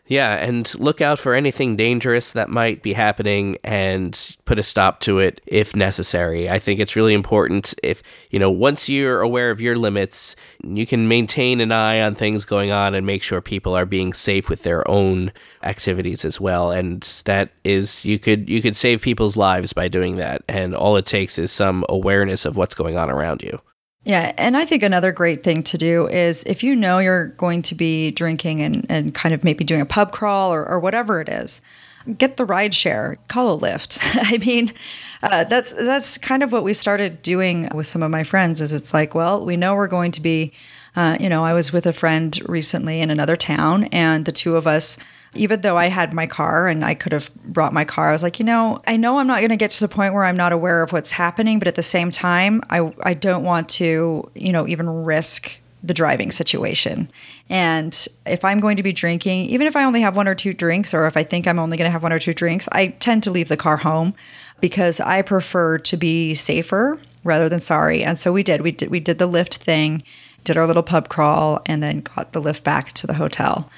Yeah, 0.09 0.35
and 0.35 0.79
look 0.81 1.01
out 1.01 1.21
for 1.21 1.33
anything 1.33 1.77
dangerous 1.77 2.33
that 2.33 2.49
might 2.49 2.83
be 2.83 2.93
happening 2.93 3.57
and 3.63 4.37
put 4.45 4.59
a 4.59 4.63
stop 4.63 4.99
to 5.01 5.21
it 5.21 5.41
if 5.47 5.77
necessary. 5.77 6.51
I 6.51 6.59
think 6.59 6.81
it's 6.81 6.97
really 6.97 7.15
important 7.15 7.73
if, 7.85 8.03
you 8.31 8.41
know, 8.41 8.51
once 8.51 8.89
you're 8.89 9.21
aware 9.21 9.51
of 9.51 9.61
your 9.61 9.77
limits, 9.77 10.35
you 10.65 10.87
can 10.87 11.07
maintain 11.07 11.61
an 11.61 11.71
eye 11.71 12.01
on 12.01 12.17
things 12.17 12.45
going 12.45 12.73
on 12.73 12.95
and 12.97 13.07
make 13.07 13.23
sure 13.23 13.41
people 13.41 13.77
are 13.77 13.87
being 13.87 14.13
safe 14.13 14.51
with 14.51 14.65
their 14.65 14.89
own 14.91 15.33
activities 15.63 16.25
as 16.25 16.41
well. 16.41 16.73
And 16.73 17.03
that 17.25 17.53
is 17.63 18.05
you 18.05 18.19
could 18.19 18.51
you 18.51 18.61
could 18.61 18.77
save 18.77 19.03
people's 19.03 19.37
lives 19.37 19.73
by 19.73 19.87
doing 19.87 20.17
that. 20.17 20.43
And 20.49 20.75
all 20.75 20.97
it 20.97 21.07
takes 21.07 21.39
is 21.39 21.53
some 21.53 21.85
awareness 21.89 22.45
of 22.45 22.57
what's 22.57 22.75
going 22.75 22.97
on 22.99 23.09
around 23.09 23.41
you. 23.43 23.61
Yeah, 24.05 24.33
and 24.37 24.57
I 24.57 24.65
think 24.65 24.83
another 24.83 25.13
great 25.13 25.45
thing 25.45 25.63
to 25.65 25.79
do 25.79 26.09
is 26.09 26.43
if 26.45 26.65
you 26.65 26.75
know 26.75 26.99
you're 26.99 27.29
going 27.29 27.63
to 27.63 27.75
be 27.77 28.11
drinking 28.11 28.61
and, 28.61 28.85
and 28.89 29.15
kind 29.15 29.33
of 29.33 29.45
maybe 29.45 29.63
doing 29.63 29.81
a 29.81 29.87
pub 29.87 30.11
crawl 30.11 30.53
or, 30.53 30.67
or 30.69 30.81
whatever 30.81 31.21
it 31.21 31.29
is, 31.29 31.63
get 32.19 32.37
the 32.37 32.45
ride 32.45 32.75
share, 32.75 33.17
call 33.29 33.55
a 33.55 33.61
Lyft. 33.61 33.99
I 34.03 34.39
mean, 34.39 34.73
uh, 35.23 35.45
that's 35.45 35.73
that's 35.73 36.19
kind 36.19 36.43
of 36.43 36.51
what 36.51 36.65
we 36.65 36.73
started 36.73 37.23
doing 37.23 37.69
with 37.75 37.87
some 37.87 38.03
of 38.03 38.11
my 38.11 38.25
friends. 38.25 38.61
Is 38.61 38.73
it's 38.73 38.93
like, 38.93 39.15
well, 39.15 39.45
we 39.45 39.57
know 39.57 39.77
we're 39.77 39.87
going 39.87 40.11
to 40.13 40.21
be, 40.21 40.53
uh, 40.97 41.17
you 41.21 41.29
know, 41.29 41.45
I 41.45 41.53
was 41.53 41.73
with 41.73 41.87
a 41.87 41.93
friend 41.93 42.37
recently 42.47 43.01
in 43.01 43.11
another 43.11 43.37
town, 43.37 43.85
and 43.85 44.25
the 44.25 44.33
two 44.33 44.57
of 44.57 44.67
us 44.67 44.99
even 45.35 45.63
though 45.63 45.77
I 45.77 45.87
had 45.87 46.13
my 46.13 46.27
car 46.27 46.69
and 46.69 46.85
I 46.85 46.95
could 46.95 47.13
have 47.13 47.35
brought 47.37 47.73
my 47.73 47.85
car, 47.85 48.11
I 48.11 48.13
was 48.13 48.23
like, 48.23 48.39
you 48.39 48.45
know, 48.45 48.81
I 48.87 48.97
know 48.97 49.19
I'm 49.19 49.27
not 49.27 49.39
going 49.39 49.51
to 49.51 49.57
get 49.57 49.71
to 49.73 49.81
the 49.81 49.93
point 49.93 50.15
where 50.15 50.25
I'm 50.25 50.37
not 50.37 50.53
aware 50.53 50.83
of 50.83 50.93
what's 50.93 51.13
happening, 51.13 51.59
but 51.59 51.69
at 51.69 51.75
the 51.75 51.83
same 51.83 52.11
time, 52.11 52.63
I 52.71 52.93
I 53.03 53.15
don't 53.15 53.45
want 53.45 53.69
to, 53.71 54.31
you 54.35 54.53
know, 54.53 54.67
even 54.69 54.89
risk 54.89 55.59
the 55.83 55.95
driving 55.95 56.31
situation. 56.31 57.11
And 57.49 58.07
if 58.25 58.45
I'm 58.45 58.61
going 58.61 58.77
to 58.77 58.83
be 58.83 58.93
drinking, 58.93 59.47
even 59.47 59.67
if 59.67 59.75
I 59.75 59.85
only 59.85 60.01
have 60.01 60.17
one 60.17 60.29
or 60.29 60.35
two 60.35 60.53
drinks, 60.53 60.95
or 60.95 61.07
if 61.07 61.17
I 61.17 61.25
think 61.25 61.47
I'm 61.47 61.59
only 61.59 61.77
going 61.77 61.89
to 61.89 61.93
have 61.93 62.03
one 62.03 62.13
or 62.13 62.19
two 62.19 62.33
drinks, 62.33 62.69
I 62.73 62.89
tend 62.89 63.25
to 63.25 63.31
leave 63.31 63.49
the 63.49 63.57
car 63.57 63.79
home 63.79 64.15
because 64.61 65.01
I 65.01 65.23
prefer 65.23 65.79
to 65.79 65.97
be 65.97 66.35
safer 66.35 67.01
rather 67.25 67.49
than 67.49 67.61
sorry. 67.61 68.05
And 68.05 68.19
so 68.19 68.33
we 68.33 68.43
did. 68.43 68.61
We 68.61 68.73
did. 68.73 68.91
We 68.91 69.01
did 69.01 69.19
the 69.19 69.29
Lyft 69.29 69.57
thing, 69.57 70.03
did 70.45 70.57
our 70.57 70.67
little 70.67 70.83
pub 70.83 71.09
crawl, 71.09 71.61
and 71.67 71.83
then 71.83 72.01
got 72.01 72.33
the 72.33 72.41
Lyft 72.41 72.63
back 72.63 72.93
to 72.93 73.07
the 73.07 73.15
hotel. 73.15 73.69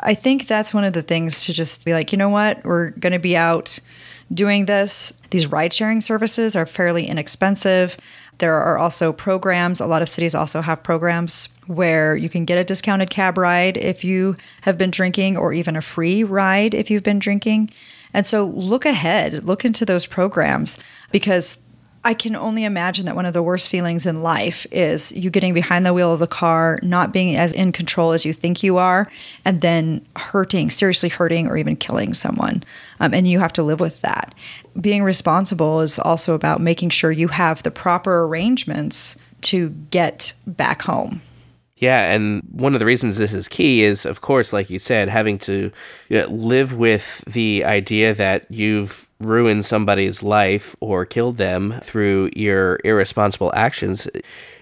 I 0.00 0.14
think 0.14 0.46
that's 0.46 0.72
one 0.72 0.84
of 0.84 0.92
the 0.92 1.02
things 1.02 1.44
to 1.44 1.52
just 1.52 1.84
be 1.84 1.92
like, 1.92 2.12
you 2.12 2.18
know 2.18 2.28
what, 2.28 2.64
we're 2.64 2.90
going 2.90 3.12
to 3.12 3.18
be 3.18 3.36
out 3.36 3.78
doing 4.32 4.66
this. 4.66 5.12
These 5.30 5.46
ride 5.46 5.72
sharing 5.72 6.00
services 6.00 6.54
are 6.54 6.66
fairly 6.66 7.06
inexpensive. 7.06 7.96
There 8.38 8.54
are 8.54 8.78
also 8.78 9.12
programs. 9.12 9.80
A 9.80 9.86
lot 9.86 10.02
of 10.02 10.08
cities 10.08 10.34
also 10.34 10.60
have 10.60 10.82
programs 10.82 11.48
where 11.66 12.16
you 12.16 12.28
can 12.28 12.44
get 12.44 12.58
a 12.58 12.64
discounted 12.64 13.10
cab 13.10 13.36
ride 13.36 13.76
if 13.76 14.04
you 14.04 14.36
have 14.62 14.78
been 14.78 14.90
drinking, 14.90 15.36
or 15.36 15.52
even 15.52 15.76
a 15.76 15.82
free 15.82 16.22
ride 16.22 16.74
if 16.74 16.90
you've 16.90 17.02
been 17.02 17.18
drinking. 17.18 17.70
And 18.14 18.26
so 18.26 18.44
look 18.44 18.86
ahead, 18.86 19.44
look 19.44 19.64
into 19.64 19.84
those 19.84 20.06
programs 20.06 20.78
because 21.10 21.58
I 22.04 22.14
can 22.14 22.36
only 22.36 22.64
imagine 22.64 23.06
that 23.06 23.16
one 23.16 23.26
of 23.26 23.34
the 23.34 23.42
worst 23.42 23.68
feelings 23.68 24.06
in 24.06 24.22
life 24.22 24.66
is 24.70 25.12
you 25.12 25.30
getting 25.30 25.52
behind 25.52 25.84
the 25.84 25.92
wheel 25.92 26.12
of 26.12 26.20
the 26.20 26.26
car, 26.26 26.78
not 26.82 27.12
being 27.12 27.36
as 27.36 27.52
in 27.52 27.72
control 27.72 28.12
as 28.12 28.24
you 28.24 28.32
think 28.32 28.62
you 28.62 28.78
are, 28.78 29.10
and 29.44 29.60
then 29.60 30.06
hurting, 30.16 30.70
seriously 30.70 31.08
hurting, 31.08 31.48
or 31.48 31.56
even 31.56 31.76
killing 31.76 32.14
someone. 32.14 32.62
Um, 33.00 33.12
and 33.12 33.28
you 33.28 33.40
have 33.40 33.52
to 33.54 33.62
live 33.62 33.80
with 33.80 34.00
that. 34.02 34.34
Being 34.80 35.02
responsible 35.02 35.80
is 35.80 35.98
also 35.98 36.34
about 36.34 36.60
making 36.60 36.90
sure 36.90 37.10
you 37.10 37.28
have 37.28 37.62
the 37.62 37.70
proper 37.70 38.24
arrangements 38.24 39.16
to 39.42 39.70
get 39.90 40.32
back 40.46 40.82
home. 40.82 41.20
Yeah, 41.78 42.12
and 42.12 42.42
one 42.50 42.74
of 42.74 42.80
the 42.80 42.86
reasons 42.86 43.16
this 43.16 43.32
is 43.32 43.46
key 43.46 43.84
is, 43.84 44.04
of 44.04 44.20
course, 44.20 44.52
like 44.52 44.68
you 44.68 44.80
said, 44.80 45.08
having 45.08 45.38
to 45.38 45.70
you 46.08 46.18
know, 46.18 46.26
live 46.26 46.76
with 46.76 47.24
the 47.24 47.64
idea 47.64 48.14
that 48.14 48.46
you've 48.50 49.08
ruined 49.20 49.64
somebody's 49.64 50.22
life 50.22 50.74
or 50.80 51.06
killed 51.06 51.36
them 51.36 51.78
through 51.82 52.30
your 52.34 52.80
irresponsible 52.84 53.52
actions. 53.54 54.08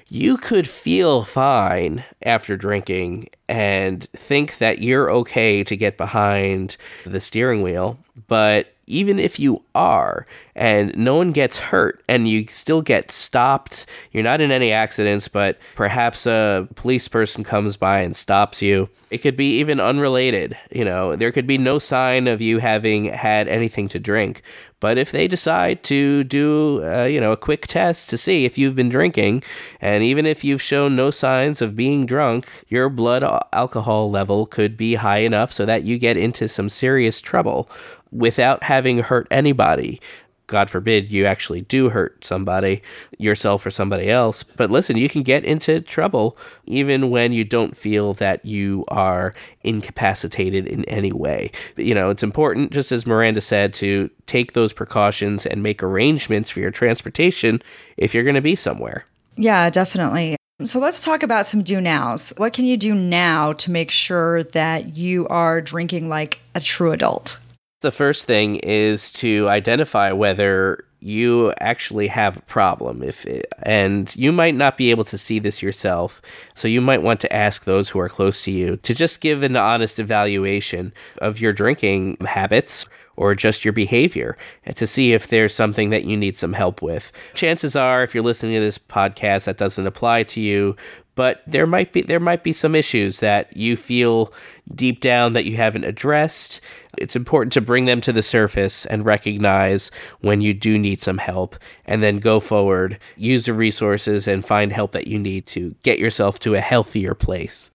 You 0.09 0.37
could 0.37 0.69
feel 0.69 1.25
fine 1.25 2.05
after 2.23 2.55
drinking 2.55 3.31
and 3.49 4.03
think 4.13 4.59
that 4.59 4.81
you're 4.81 5.11
okay 5.11 5.65
to 5.65 5.77
get 5.77 5.97
behind 5.97 6.77
the 7.07 7.21
steering 7.21 7.63
wheel, 7.63 7.99
but 8.29 8.76
even 8.87 9.18
if 9.18 9.38
you 9.38 9.62
are 9.75 10.27
and 10.55 10.96
no 10.96 11.16
one 11.16 11.33
gets 11.33 11.59
hurt 11.59 12.03
and 12.09 12.29
you 12.29 12.46
still 12.46 12.83
get 12.83 13.11
stopped, 13.11 13.87
you're 14.12 14.22
not 14.22 14.40
in 14.40 14.51
any 14.51 14.72
accidents, 14.72 15.29
but 15.29 15.59
perhaps 15.75 16.25
a 16.27 16.68
police 16.77 17.09
person 17.09 17.44
comes 17.44 17.77
by 17.77 18.01
and 18.01 18.14
stops 18.14 18.62
you. 18.62 18.88
It 19.11 19.18
could 19.18 19.37
be 19.37 19.59
even 19.59 19.81
unrelated. 19.81 20.57
You 20.70 20.85
know, 20.85 21.16
there 21.16 21.33
could 21.33 21.46
be 21.46 21.59
no 21.59 21.79
sign 21.79 22.27
of 22.27 22.40
you 22.40 22.59
having 22.59 23.07
had 23.07 23.49
anything 23.49 23.88
to 23.88 23.99
drink. 23.99 24.42
But 24.79 24.99
if 24.99 25.11
they 25.11 25.27
decide 25.27 25.83
to 25.85 26.22
do, 26.25 26.83
uh, 26.85 27.05
you 27.05 27.18
know, 27.20 27.33
a 27.33 27.37
quick 27.37 27.66
test 27.66 28.11
to 28.11 28.18
see 28.18 28.44
if 28.44 28.59
you've 28.59 28.77
been 28.77 28.90
drinking, 28.90 29.42
and 29.81 30.05
even 30.05 30.27
if 30.27 30.44
you've 30.44 30.61
shown 30.61 30.94
no 30.94 31.11
signs 31.11 31.62
of 31.62 31.77
being 31.77 32.05
drunk, 32.05 32.46
your 32.68 32.90
blood 32.90 33.22
alcohol 33.53 34.11
level 34.11 34.44
could 34.44 34.77
be 34.77 34.94
high 34.94 35.18
enough 35.18 35.51
so 35.51 35.64
that 35.64 35.85
you 35.85 35.99
get 35.99 36.18
into 36.18 36.46
some 36.46 36.68
serious 36.68 37.20
trouble 37.22 37.70
without 38.17 38.63
having 38.63 38.99
hurt 38.99 39.27
anybody. 39.31 40.01
God 40.47 40.71
forbid 40.71 41.11
you 41.11 41.27
actually 41.27 41.63
do 41.63 41.89
hurt 41.89 42.25
somebody, 42.25 42.83
yourself 43.19 43.67
or 43.67 43.71
somebody 43.71 44.09
else. 44.09 44.45
But 44.45 44.71
listen, 44.71 44.97
you 44.97 45.09
can 45.09 45.23
get 45.23 45.45
into 45.45 45.81
trouble 45.81 46.39
even 46.67 47.11
when 47.11 47.33
you 47.33 47.45
don't 47.45 47.77
feel 47.77 48.15
that 48.15 48.45
you 48.45 48.85
are 48.89 49.35
incapacitated 49.65 50.67
in 50.67 50.85
any 50.85 51.11
way. 51.11 51.51
You 51.77 51.95
know, 51.95 52.11
it's 52.11 52.23
important, 52.23 52.73
just 52.73 52.93
as 52.93 53.07
Miranda 53.07 53.41
said, 53.41 53.75
to 53.75 54.09
take 54.27 54.53
those 54.53 54.73
precautions 54.73 55.47
and 55.47 55.63
make 55.63 55.83
arrangements 55.83 56.51
for 56.51 56.61
your 56.61 56.71
transportation 56.71 57.61
if 57.97 58.15
you're 58.15 58.25
going 58.25 58.35
to 58.37 58.41
be 58.41 58.55
somewhere. 58.55 59.05
Yeah, 59.37 59.69
definitely. 59.71 60.37
So 60.65 60.79
let's 60.79 61.05
talk 61.05 61.23
about 61.23 61.47
some 61.47 61.63
do 61.63 61.81
nows. 61.81 62.33
What 62.37 62.53
can 62.53 62.65
you 62.65 62.77
do 62.77 62.95
now 62.95 63.53
to 63.55 63.71
make 63.71 63.91
sure 63.91 64.45
that 64.45 64.97
you 64.97 65.29
are 65.29 65.61
drinking 65.61 66.09
like 66.09 66.39
a 66.55 66.61
true 66.61 66.93
adult? 66.93 67.39
The 67.81 67.91
first 67.91 68.25
thing 68.25 68.57
is 68.57 69.12
to 69.15 69.49
identify 69.49 70.12
whether 70.12 70.87
you 71.01 71.53
actually 71.61 72.09
have 72.09 72.39
a 72.39 72.43
problem. 72.43 73.03
If 73.03 73.27
it, 73.27 73.47
and 73.62 74.15
you 74.17 74.33
might 74.33 74.55
not 74.55 74.79
be 74.79 74.91
able 74.91 75.05
to 75.05 75.19
see 75.19 75.39
this 75.39 75.62
yourself 75.62 76.23
so 76.55 76.69
you 76.69 76.81
might 76.81 77.03
want 77.03 77.21
to 77.21 77.33
ask 77.33 77.65
those 77.65 77.89
who 77.89 78.01
are 78.01 78.09
close 78.09 78.43
to 78.45 78.51
you 78.51 78.77
to 78.79 78.95
just 78.95 79.21
give 79.21 79.43
an 79.43 79.57
honest 79.57 79.99
evaluation 79.99 80.93
of 81.19 81.39
your 81.39 81.53
drinking 81.53 82.17
habits 82.27 82.87
or 83.17 83.35
just 83.35 83.65
your 83.65 83.73
behavior 83.73 84.37
to 84.75 84.87
see 84.87 85.13
if 85.13 85.29
there's 85.29 85.55
something 85.55 85.91
that 85.91 86.05
you 86.05 86.17
need 86.17 86.37
some 86.37 86.53
help 86.53 86.83
with. 86.83 87.13
Chances 87.35 87.77
are 87.77 88.03
if 88.03 88.15
you're 88.15 88.25
listening 88.25 88.55
to 88.55 88.61
this 88.61 88.79
podcast 88.79 89.45
that 89.45 89.57
doesn't 89.57 89.87
apply 89.87 90.23
to 90.25 90.41
you, 90.41 90.77
but 91.17 91.43
there 91.47 91.67
might 91.67 91.93
be 91.93 92.03
there 92.03 92.21
might 92.21 92.45
be 92.45 92.53
some 92.53 92.75
issues 92.75 93.21
that 93.21 93.57
you 93.57 93.77
feel 93.77 94.33
deep 94.75 95.01
down 95.01 95.33
that 95.33 95.47
you 95.47 95.57
haven't 95.57 95.85
addressed. 95.85 96.61
It's 96.99 97.17
important 97.17 97.53
to 97.55 97.61
bring 97.61 97.87
them 97.87 98.01
to 98.03 98.13
the 98.13 98.23
surface 98.23 98.87
and 98.87 99.05
recognize 99.05 99.91
when 100.21 100.41
you 100.41 100.55
do 100.55 100.79
need 100.79 101.03
some 101.03 101.19
help 101.19 101.57
and 101.87 102.03
then 102.03 102.19
go 102.19 102.39
forward, 102.39 102.99
use 103.17 103.47
the 103.47 103.55
resources 103.55 104.29
and 104.29 104.45
find 104.45 104.73
help 104.73 104.93
that 104.93 105.09
you 105.09 105.19
need 105.19 105.47
to 105.47 105.75
get 105.83 105.99
yourself 105.99 106.39
to 106.41 106.55
a 106.55 106.61
healthier 106.61 107.15
place. 107.15 107.71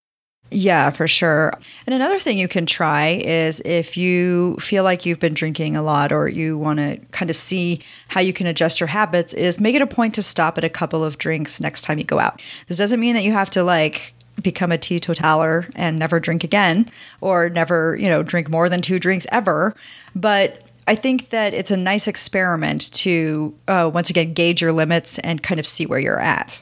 Yeah, 0.54 0.90
for 0.90 1.08
sure. 1.08 1.54
And 1.88 1.96
another 1.96 2.20
thing 2.20 2.38
you 2.38 2.50
can 2.50 2.66
try 2.66 3.22
is 3.24 3.62
if 3.64 3.96
you 3.96 4.58
feel 4.58 4.84
like 4.84 5.06
you've 5.06 5.20
been 5.20 5.34
drinking 5.34 5.78
a 5.78 5.82
lot 5.82 6.12
or 6.12 6.28
you 6.28 6.58
want 6.58 6.80
to 6.80 6.98
kind 7.12 7.30
of 7.30 7.38
see 7.38 7.80
how 8.10 8.20
you 8.20 8.34
can 8.34 8.48
adjust 8.48 8.82
your 8.82 8.88
habits, 8.88 9.34
is 9.34 9.62
make 9.62 9.76
it 9.76 9.82
a 9.82 9.88
point 9.88 10.14
to 10.16 10.22
stop 10.22 10.58
at 10.58 10.66
a 10.66 10.70
couple 10.70 11.06
of 11.06 11.18
drinks 11.18 11.62
next 11.62 11.84
time 11.84 11.98
you 11.98 12.04
go 12.04 12.20
out. 12.20 12.42
This 12.68 12.78
doesn't 12.78 13.00
mean 13.00 13.16
that 13.16 13.24
you 13.24 13.32
have 13.32 13.50
to 13.52 13.64
like 13.64 14.14
become 14.42 14.74
a 14.74 14.78
teetotaler 14.78 15.70
and 15.74 15.98
never 15.98 16.20
drink 16.20 16.44
again 16.44 16.90
or 17.22 17.50
never, 17.50 17.96
you 17.96 18.10
know, 18.10 18.22
drink 18.22 18.50
more 18.50 18.68
than 18.68 18.82
two 18.82 19.00
drinks 19.00 19.26
ever. 19.32 19.74
But 20.16 20.64
I 20.86 20.96
think 20.96 21.30
that 21.30 21.54
it's 21.54 21.72
a 21.72 21.78
nice 21.78 22.10
experiment 22.10 22.92
to, 22.96 23.56
uh, 23.70 23.90
once 23.94 24.10
again, 24.10 24.34
gauge 24.34 24.62
your 24.62 24.74
limits 24.74 25.18
and 25.20 25.42
kind 25.42 25.62
of 25.62 25.66
see 25.66 25.86
where 25.86 26.00
you're 26.00 26.20
at. 26.20 26.62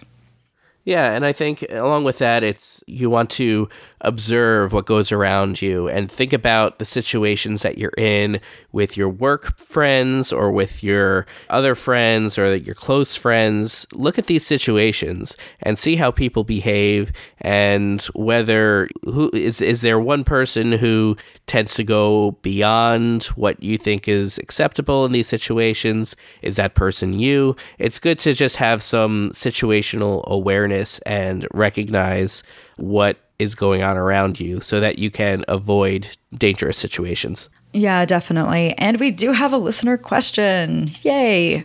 Yeah, 0.85 1.13
and 1.13 1.25
I 1.25 1.33
think 1.33 1.63
along 1.69 2.03
with 2.05 2.17
that, 2.19 2.43
it's 2.43 2.81
you 2.87 3.09
want 3.09 3.29
to 3.31 3.67
observe 4.01 4.73
what 4.73 4.85
goes 4.85 5.11
around 5.11 5.61
you 5.61 5.87
and 5.87 6.11
think 6.11 6.33
about 6.33 6.79
the 6.79 6.85
situations 6.85 7.61
that 7.61 7.77
you're 7.77 7.93
in 7.97 8.39
with 8.71 8.97
your 8.97 9.09
work 9.09 9.57
friends 9.57 10.31
or 10.31 10.51
with 10.51 10.83
your 10.83 11.25
other 11.49 11.75
friends 11.75 12.37
or 12.37 12.55
your 12.55 12.75
close 12.75 13.15
friends. 13.15 13.85
Look 13.93 14.17
at 14.17 14.27
these 14.27 14.45
situations 14.45 15.35
and 15.61 15.77
see 15.77 15.95
how 15.95 16.11
people 16.11 16.43
behave 16.43 17.11
and 17.39 18.01
whether 18.13 18.89
who 19.03 19.29
is 19.33 19.61
is 19.61 19.81
there 19.81 19.99
one 19.99 20.23
person 20.23 20.71
who 20.71 21.17
tends 21.47 21.73
to 21.75 21.83
go 21.83 22.31
beyond 22.41 23.25
what 23.35 23.61
you 23.61 23.77
think 23.77 24.07
is 24.07 24.37
acceptable 24.39 25.05
in 25.05 25.11
these 25.11 25.27
situations? 25.27 26.15
Is 26.41 26.55
that 26.55 26.75
person 26.75 27.19
you? 27.19 27.55
It's 27.77 27.99
good 27.99 28.19
to 28.19 28.33
just 28.33 28.55
have 28.57 28.81
some 28.81 29.31
situational 29.31 30.25
awareness 30.25 30.99
and 30.99 31.47
recognize 31.53 32.43
what 32.77 33.17
is 33.39 33.55
going 33.55 33.81
on 33.81 33.97
around 33.97 34.39
you 34.39 34.61
so 34.61 34.79
that 34.79 34.99
you 34.99 35.09
can 35.09 35.43
avoid 35.47 36.09
dangerous 36.37 36.77
situations. 36.77 37.49
Yeah, 37.73 38.05
definitely. 38.05 38.73
And 38.77 38.99
we 38.99 39.11
do 39.11 39.31
have 39.31 39.53
a 39.53 39.57
listener 39.57 39.97
question. 39.97 40.91
Yay. 41.01 41.63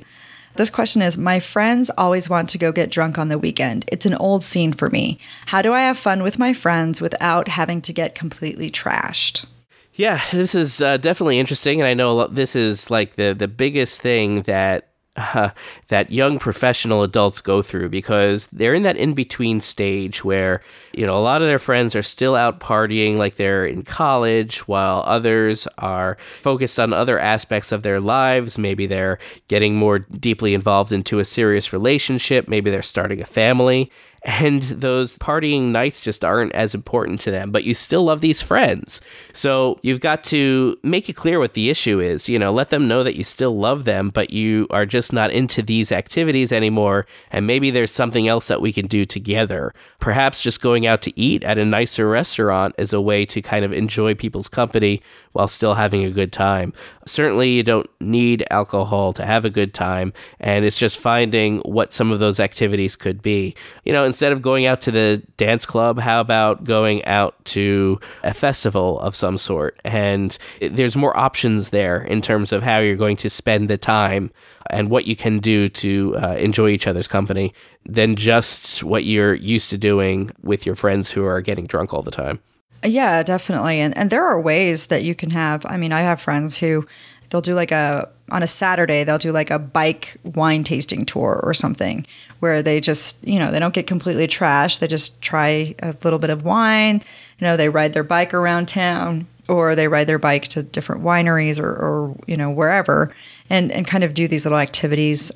This 0.56 0.70
question 0.70 1.02
is 1.02 1.18
My 1.18 1.40
friends 1.40 1.90
always 1.98 2.30
want 2.30 2.48
to 2.50 2.58
go 2.58 2.70
get 2.70 2.90
drunk 2.90 3.18
on 3.18 3.28
the 3.28 3.38
weekend. 3.38 3.84
It's 3.88 4.06
an 4.06 4.14
old 4.14 4.44
scene 4.44 4.72
for 4.72 4.88
me. 4.88 5.18
How 5.46 5.62
do 5.62 5.72
I 5.72 5.80
have 5.80 5.98
fun 5.98 6.22
with 6.22 6.38
my 6.38 6.52
friends 6.52 7.00
without 7.00 7.48
having 7.48 7.80
to 7.82 7.92
get 7.92 8.14
completely 8.14 8.70
trashed? 8.70 9.46
Yeah, 9.94 10.20
this 10.32 10.54
is 10.54 10.80
uh, 10.80 10.96
definitely 10.98 11.38
interesting. 11.38 11.80
And 11.80 11.88
I 11.88 11.94
know 11.94 12.26
this 12.28 12.54
is 12.54 12.90
like 12.90 13.14
the, 13.14 13.34
the 13.36 13.48
biggest 13.48 14.00
thing 14.00 14.42
that 14.42 14.88
uh, 15.16 15.50
that 15.88 16.10
young 16.10 16.38
professional 16.38 17.02
adults 17.02 17.40
go 17.40 17.62
through 17.62 17.88
because 17.88 18.48
they're 18.48 18.74
in 18.74 18.82
that 18.82 18.96
in 18.96 19.14
between 19.14 19.60
stage 19.60 20.24
where 20.24 20.60
you 20.98 21.06
know 21.06 21.16
a 21.16 21.20
lot 21.20 21.42
of 21.42 21.48
their 21.48 21.58
friends 21.58 21.94
are 21.94 22.02
still 22.02 22.34
out 22.34 22.60
partying 22.60 23.16
like 23.16 23.36
they're 23.36 23.66
in 23.66 23.82
college 23.82 24.66
while 24.68 25.02
others 25.06 25.66
are 25.78 26.16
focused 26.40 26.78
on 26.78 26.92
other 26.92 27.18
aspects 27.18 27.72
of 27.72 27.82
their 27.82 28.00
lives 28.00 28.58
maybe 28.58 28.86
they're 28.86 29.18
getting 29.48 29.74
more 29.76 29.98
deeply 29.98 30.54
involved 30.54 30.92
into 30.92 31.18
a 31.18 31.24
serious 31.24 31.72
relationship 31.72 32.48
maybe 32.48 32.70
they're 32.70 32.82
starting 32.82 33.20
a 33.20 33.26
family 33.26 33.90
and 34.24 34.62
those 34.62 35.18
partying 35.18 35.64
nights 35.64 36.00
just 36.00 36.24
aren't 36.24 36.54
as 36.54 36.74
important 36.74 37.20
to 37.20 37.30
them, 37.30 37.50
but 37.50 37.64
you 37.64 37.74
still 37.74 38.04
love 38.04 38.22
these 38.22 38.40
friends. 38.40 39.02
So 39.34 39.78
you've 39.82 40.00
got 40.00 40.24
to 40.24 40.78
make 40.82 41.10
it 41.10 41.12
clear 41.12 41.38
what 41.38 41.52
the 41.52 41.68
issue 41.68 42.00
is. 42.00 42.26
You 42.26 42.38
know, 42.38 42.50
let 42.50 42.70
them 42.70 42.88
know 42.88 43.02
that 43.02 43.16
you 43.16 43.24
still 43.24 43.54
love 43.56 43.84
them, 43.84 44.08
but 44.08 44.30
you 44.30 44.66
are 44.70 44.86
just 44.86 45.12
not 45.12 45.30
into 45.30 45.60
these 45.60 45.92
activities 45.92 46.52
anymore. 46.52 47.06
And 47.32 47.46
maybe 47.46 47.70
there's 47.70 47.90
something 47.90 48.26
else 48.26 48.48
that 48.48 48.62
we 48.62 48.72
can 48.72 48.86
do 48.86 49.04
together. 49.04 49.74
Perhaps 49.98 50.42
just 50.42 50.62
going 50.62 50.83
out 50.86 51.02
to 51.02 51.18
eat 51.18 51.42
at 51.44 51.58
a 51.58 51.64
nicer 51.64 52.08
restaurant 52.08 52.74
is 52.78 52.92
a 52.92 53.00
way 53.00 53.24
to 53.26 53.42
kind 53.42 53.64
of 53.64 53.72
enjoy 53.72 54.14
people's 54.14 54.48
company 54.48 55.02
while 55.32 55.48
still 55.48 55.74
having 55.74 56.04
a 56.04 56.10
good 56.10 56.32
time. 56.32 56.72
Certainly, 57.06 57.50
you 57.50 57.62
don't 57.62 57.88
need 58.00 58.44
alcohol 58.50 59.12
to 59.14 59.26
have 59.26 59.44
a 59.44 59.50
good 59.50 59.74
time, 59.74 60.12
and 60.40 60.64
it's 60.64 60.78
just 60.78 60.98
finding 60.98 61.58
what 61.60 61.92
some 61.92 62.12
of 62.12 62.20
those 62.20 62.40
activities 62.40 62.96
could 62.96 63.22
be. 63.22 63.54
You 63.84 63.92
know, 63.92 64.04
instead 64.04 64.32
of 64.32 64.42
going 64.42 64.66
out 64.66 64.80
to 64.82 64.90
the 64.90 65.22
dance 65.36 65.66
club, 65.66 65.98
how 65.98 66.20
about 66.20 66.64
going 66.64 67.04
out 67.04 67.42
to 67.46 68.00
a 68.22 68.34
festival 68.34 69.00
of 69.00 69.14
some 69.14 69.38
sort? 69.38 69.80
And 69.84 70.36
there's 70.60 70.96
more 70.96 71.16
options 71.16 71.70
there 71.70 72.02
in 72.02 72.22
terms 72.22 72.52
of 72.52 72.62
how 72.62 72.78
you're 72.78 72.96
going 72.96 73.16
to 73.18 73.30
spend 73.30 73.68
the 73.68 73.78
time 73.78 74.30
and 74.74 74.90
what 74.90 75.06
you 75.06 75.16
can 75.16 75.38
do 75.38 75.68
to 75.68 76.14
uh, 76.16 76.34
enjoy 76.34 76.68
each 76.68 76.86
other's 76.86 77.08
company 77.08 77.54
than 77.86 78.16
just 78.16 78.82
what 78.82 79.04
you're 79.04 79.34
used 79.34 79.70
to 79.70 79.78
doing 79.78 80.30
with 80.42 80.66
your 80.66 80.74
friends 80.74 81.10
who 81.10 81.24
are 81.24 81.40
getting 81.40 81.66
drunk 81.66 81.94
all 81.94 82.02
the 82.02 82.10
time. 82.10 82.40
Yeah, 82.84 83.22
definitely. 83.22 83.80
And 83.80 83.96
and 83.96 84.10
there 84.10 84.24
are 84.24 84.40
ways 84.40 84.86
that 84.86 85.02
you 85.04 85.14
can 85.14 85.30
have. 85.30 85.64
I 85.66 85.76
mean, 85.76 85.92
I 85.92 86.00
have 86.00 86.20
friends 86.20 86.58
who 86.58 86.86
they'll 87.30 87.40
do 87.40 87.54
like 87.54 87.72
a 87.72 88.08
on 88.30 88.42
a 88.42 88.46
Saturday 88.46 89.04
they'll 89.04 89.18
do 89.18 89.32
like 89.32 89.50
a 89.50 89.58
bike 89.58 90.16
wine 90.22 90.64
tasting 90.64 91.04
tour 91.04 91.40
or 91.42 91.52
something 91.52 92.06
where 92.40 92.62
they 92.62 92.80
just 92.80 93.26
you 93.26 93.38
know 93.38 93.50
they 93.50 93.58
don't 93.58 93.74
get 93.74 93.86
completely 93.86 94.26
trashed. 94.26 94.80
They 94.80 94.86
just 94.86 95.20
try 95.22 95.74
a 95.80 95.94
little 96.04 96.18
bit 96.18 96.30
of 96.30 96.44
wine. 96.44 97.02
You 97.38 97.46
know, 97.46 97.56
they 97.56 97.68
ride 97.68 97.92
their 97.92 98.04
bike 98.04 98.34
around 98.34 98.68
town 98.68 99.26
or 99.48 99.74
they 99.74 99.88
ride 99.88 100.06
their 100.06 100.18
bike 100.18 100.48
to 100.48 100.62
different 100.62 101.02
wineries 101.02 101.60
or, 101.60 101.70
or 101.70 102.16
you 102.26 102.36
know 102.36 102.50
wherever 102.50 103.14
and 103.50 103.70
and 103.72 103.86
kind 103.86 104.04
of 104.04 104.14
do 104.14 104.28
these 104.28 104.44
little 104.44 104.58
activities. 104.58 105.32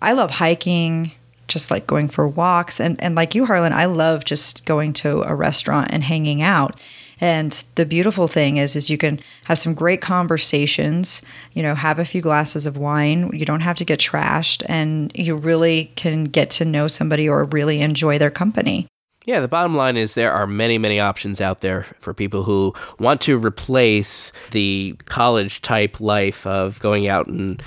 I 0.00 0.12
love 0.12 0.30
hiking 0.30 1.12
just 1.48 1.70
like 1.70 1.86
going 1.86 2.08
for 2.08 2.26
walks. 2.26 2.80
And 2.80 3.02
and 3.02 3.14
like 3.14 3.34
you 3.34 3.46
Harlan 3.46 3.72
I 3.72 3.86
love 3.86 4.24
just 4.24 4.64
going 4.64 4.92
to 4.94 5.22
a 5.22 5.34
restaurant 5.34 5.88
and 5.90 6.04
hanging 6.04 6.42
out. 6.42 6.80
And 7.20 7.62
the 7.76 7.86
beautiful 7.86 8.26
thing 8.26 8.56
is 8.56 8.74
is 8.74 8.90
you 8.90 8.98
can 8.98 9.20
have 9.44 9.58
some 9.58 9.74
great 9.74 10.00
conversations 10.00 11.22
you 11.52 11.62
know 11.62 11.74
have 11.74 11.98
a 11.98 12.04
few 12.04 12.20
glasses 12.20 12.66
of 12.66 12.76
wine. 12.76 13.30
You 13.32 13.44
don't 13.44 13.60
have 13.60 13.76
to 13.76 13.84
get 13.84 14.00
trashed 14.00 14.64
and 14.68 15.12
you 15.14 15.36
really 15.36 15.92
can 15.96 16.24
get 16.24 16.50
to 16.52 16.64
know 16.64 16.88
somebody 16.88 17.28
or 17.28 17.44
really 17.44 17.80
enjoy 17.80 18.18
their 18.18 18.30
company 18.30 18.88
yeah, 19.24 19.40
the 19.40 19.48
bottom 19.48 19.76
line 19.76 19.96
is 19.96 20.14
there 20.14 20.32
are 20.32 20.46
many, 20.46 20.78
many 20.78 20.98
options 20.98 21.40
out 21.40 21.60
there 21.60 21.84
for 22.00 22.12
people 22.12 22.42
who 22.42 22.74
want 22.98 23.20
to 23.22 23.38
replace 23.38 24.32
the 24.50 24.96
college 25.04 25.62
type 25.62 26.00
life 26.00 26.46
of 26.46 26.78
going 26.80 27.06
out 27.06 27.26
and 27.28 27.62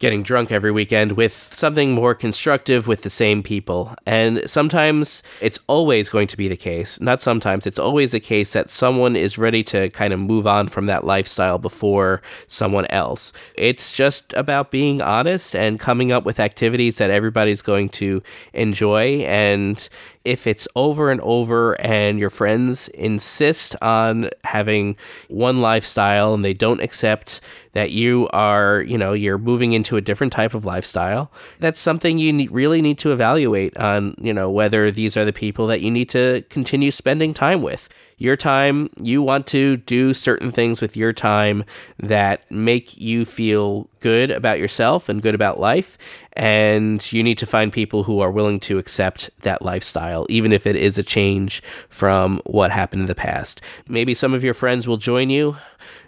getting 0.00 0.22
drunk 0.22 0.52
every 0.52 0.70
weekend 0.70 1.12
with 1.12 1.32
something 1.32 1.92
more 1.92 2.14
constructive 2.14 2.86
with 2.86 3.02
the 3.02 3.10
same 3.10 3.42
people. 3.42 3.94
And 4.06 4.48
sometimes 4.48 5.22
it's 5.40 5.58
always 5.66 6.08
going 6.08 6.28
to 6.28 6.36
be 6.36 6.48
the 6.48 6.56
case, 6.56 7.00
not 7.00 7.20
sometimes, 7.20 7.66
it's 7.66 7.78
always 7.78 8.12
the 8.12 8.20
case 8.20 8.52
that 8.52 8.70
someone 8.70 9.16
is 9.16 9.38
ready 9.38 9.62
to 9.64 9.90
kind 9.90 10.12
of 10.12 10.20
move 10.20 10.46
on 10.46 10.68
from 10.68 10.86
that 10.86 11.04
lifestyle 11.04 11.58
before 11.58 12.22
someone 12.46 12.86
else. 12.86 13.32
It's 13.54 13.92
just 13.92 14.32
about 14.34 14.70
being 14.70 15.00
honest 15.00 15.56
and 15.56 15.80
coming 15.80 16.12
up 16.12 16.24
with 16.24 16.38
activities 16.40 16.96
that 16.96 17.10
everybody's 17.10 17.62
going 17.62 17.88
to 17.90 18.22
enjoy. 18.52 19.24
And 19.26 19.88
if 20.28 20.46
it's 20.46 20.68
over 20.76 21.10
and 21.10 21.22
over 21.22 21.80
and 21.80 22.18
your 22.18 22.28
friends 22.28 22.88
insist 22.88 23.74
on 23.80 24.28
having 24.44 24.94
one 25.28 25.62
lifestyle 25.62 26.34
and 26.34 26.44
they 26.44 26.52
don't 26.52 26.82
accept 26.82 27.40
that 27.72 27.92
you 27.92 28.28
are, 28.34 28.82
you 28.82 28.98
know, 28.98 29.14
you're 29.14 29.38
moving 29.38 29.72
into 29.72 29.96
a 29.96 30.02
different 30.02 30.30
type 30.30 30.52
of 30.52 30.66
lifestyle, 30.66 31.32
that's 31.60 31.80
something 31.80 32.18
you 32.18 32.30
need, 32.30 32.50
really 32.50 32.82
need 32.82 32.98
to 32.98 33.10
evaluate 33.10 33.74
on, 33.78 34.14
you 34.20 34.34
know, 34.34 34.50
whether 34.50 34.90
these 34.90 35.16
are 35.16 35.24
the 35.24 35.32
people 35.32 35.66
that 35.66 35.80
you 35.80 35.90
need 35.90 36.10
to 36.10 36.44
continue 36.50 36.90
spending 36.90 37.32
time 37.32 37.62
with 37.62 37.88
your 38.18 38.36
time, 38.36 38.90
you 39.00 39.22
want 39.22 39.46
to 39.48 39.78
do 39.78 40.12
certain 40.12 40.50
things 40.50 40.80
with 40.80 40.96
your 40.96 41.12
time 41.12 41.64
that 41.98 42.48
make 42.50 43.00
you 43.00 43.24
feel 43.24 43.88
good 44.00 44.30
about 44.30 44.58
yourself 44.58 45.08
and 45.08 45.22
good 45.22 45.34
about 45.34 45.58
life. 45.58 45.96
And 46.34 47.12
you 47.12 47.22
need 47.22 47.38
to 47.38 47.46
find 47.46 47.72
people 47.72 48.02
who 48.02 48.20
are 48.20 48.30
willing 48.30 48.60
to 48.60 48.78
accept 48.78 49.30
that 49.42 49.62
lifestyle, 49.62 50.26
even 50.28 50.52
if 50.52 50.66
it 50.66 50.76
is 50.76 50.98
a 50.98 51.02
change 51.02 51.62
from 51.88 52.40
what 52.44 52.70
happened 52.70 53.02
in 53.02 53.06
the 53.06 53.14
past. 53.14 53.60
Maybe 53.88 54.14
some 54.14 54.34
of 54.34 54.44
your 54.44 54.54
friends 54.54 54.86
will 54.86 54.98
join 54.98 55.30
you, 55.30 55.56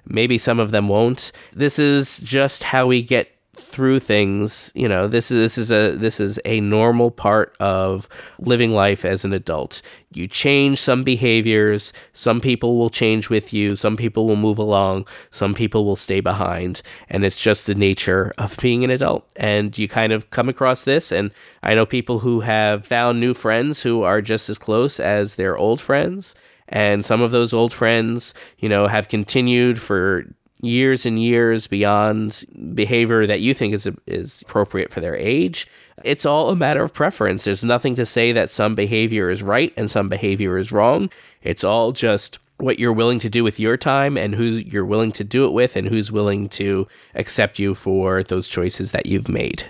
maybe 0.05 0.39
some 0.39 0.61
of 0.61 0.73
them 0.73 0.89
won't. 0.89 1.33
This 1.53 1.79
is 1.79 2.19
just 2.19 2.63
how 2.63 2.87
we 2.87 3.03
get 3.03 3.31
through 3.57 3.99
things 3.99 4.71
you 4.77 4.89
know 4.89 5.09
this 5.09 5.31
is 5.31 5.41
this 5.41 5.59
is 5.59 5.73
a 5.73 5.97
this 5.97 6.21
is 6.21 6.39
a 6.45 6.61
normal 6.61 7.11
part 7.11 7.55
of 7.59 8.09
living 8.39 8.71
life 8.71 9.05
as 9.05 9.25
an 9.25 9.33
adult. 9.33 9.83
You 10.13 10.29
change 10.29 10.81
some 10.81 11.03
behaviors 11.03 11.93
some 12.13 12.41
people 12.41 12.79
will 12.79 12.91
change 12.91 13.29
with 13.29 13.53
you 13.53 13.75
some 13.75 13.97
people 13.97 14.27
will 14.27 14.37
move 14.37 14.59
along 14.59 15.07
some 15.33 15.55
people 15.55 15.85
will 15.85 15.97
stay 15.97 16.21
behind 16.21 16.83
and 17.09 17.25
it's 17.25 17.41
just 17.41 17.67
the 17.67 17.75
nature 17.75 18.33
of 18.39 18.57
being 18.59 18.85
an 18.85 18.91
adult. 18.91 19.29
And 19.37 19.77
you 19.77 19.89
kind 19.89 20.13
of 20.13 20.31
come 20.31 20.49
across 20.49 20.85
this 20.85 21.11
and 21.11 21.33
i 21.65 21.75
know 21.75 21.87
people 21.87 22.21
who 22.21 22.41
have 22.41 22.87
found 22.87 23.19
new 23.19 23.35
friends 23.35 23.83
who 23.83 24.03
are 24.03 24.23
just 24.23 24.49
as 24.49 24.59
close 24.59 25.01
as 25.01 25.35
their 25.35 25.57
old 25.57 25.81
friends 25.81 26.37
and 26.69 27.05
some 27.05 27.21
of 27.21 27.33
those 27.33 27.53
old 27.53 27.75
friends 27.75 28.33
you 28.59 28.69
know 28.69 28.87
have 28.87 29.09
continued 29.09 29.81
for 29.81 30.25
years 30.63 31.07
and 31.07 31.23
years 31.23 31.67
beyond 31.67 32.45
behavior 32.75 33.27
that 33.27 33.41
you 33.41 33.55
think 33.55 33.75
is 33.75 33.89
is 34.07 34.43
appropriate 34.43 34.93
for 34.93 35.01
their 35.01 35.17
age. 35.17 35.67
It's 36.05 36.27
all 36.27 36.51
a 36.51 36.57
matter 36.57 36.83
of 36.83 36.93
preference. 36.93 37.45
There's 37.45 37.65
nothing 37.65 37.95
to 37.95 38.07
say 38.07 38.33
that 38.33 38.51
some 38.51 38.75
behavior 38.75 39.31
is 39.31 39.43
right 39.43 39.73
and 39.77 39.91
some 39.91 40.09
behavior 40.09 40.57
is 40.57 40.73
wrong. 40.73 41.11
It's 41.43 41.65
all 41.65 41.93
just 41.93 42.39
what 42.59 42.79
you're 42.79 42.93
willing 42.93 43.19
to 43.21 43.31
do 43.31 43.43
with 43.43 43.59
your 43.59 43.77
time 43.77 44.17
and 44.17 44.35
who 44.35 44.45
you're 44.45 44.85
willing 44.85 45.13
to 45.13 45.25
do 45.25 45.47
it 45.47 45.53
with 45.53 45.77
and 45.77 45.89
who's 45.89 46.13
willing 46.13 46.49
to 46.51 46.87
accept 47.15 47.59
you 47.59 47.75
for 47.75 48.23
those 48.23 48.49
choices 48.49 48.93
that 48.93 49.07
you've 49.07 49.29
made. 49.29 49.65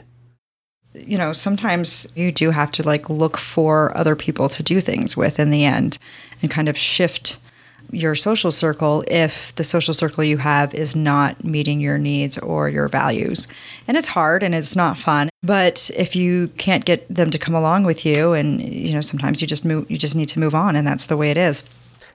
You 0.92 1.16
know, 1.16 1.32
sometimes 1.32 2.08
you 2.16 2.32
do 2.32 2.50
have 2.50 2.72
to 2.72 2.82
like 2.82 3.08
look 3.08 3.36
for 3.36 3.96
other 3.96 4.16
people 4.16 4.48
to 4.48 4.62
do 4.62 4.80
things 4.80 5.16
with 5.16 5.38
in 5.38 5.50
the 5.50 5.64
end 5.64 5.98
and 6.42 6.50
kind 6.50 6.68
of 6.68 6.76
shift 6.76 7.38
your 7.92 8.14
social 8.14 8.52
circle 8.52 9.04
if 9.08 9.54
the 9.56 9.64
social 9.64 9.94
circle 9.94 10.24
you 10.24 10.38
have 10.38 10.74
is 10.74 10.94
not 10.96 11.44
meeting 11.44 11.80
your 11.80 11.98
needs 11.98 12.38
or 12.38 12.68
your 12.68 12.88
values. 12.88 13.48
And 13.86 13.96
it's 13.96 14.08
hard 14.08 14.42
and 14.42 14.54
it's 14.54 14.76
not 14.76 14.98
fun, 14.98 15.30
but 15.42 15.90
if 15.96 16.14
you 16.14 16.48
can't 16.58 16.84
get 16.84 17.12
them 17.14 17.30
to 17.30 17.38
come 17.38 17.54
along 17.54 17.84
with 17.84 18.04
you 18.04 18.32
and 18.32 18.62
you 18.62 18.92
know 18.92 19.00
sometimes 19.00 19.40
you 19.40 19.46
just 19.46 19.64
move 19.64 19.90
you 19.90 19.96
just 19.96 20.16
need 20.16 20.28
to 20.30 20.40
move 20.40 20.54
on 20.54 20.76
and 20.76 20.86
that's 20.86 21.06
the 21.06 21.16
way 21.16 21.30
it 21.30 21.38
is. 21.38 21.64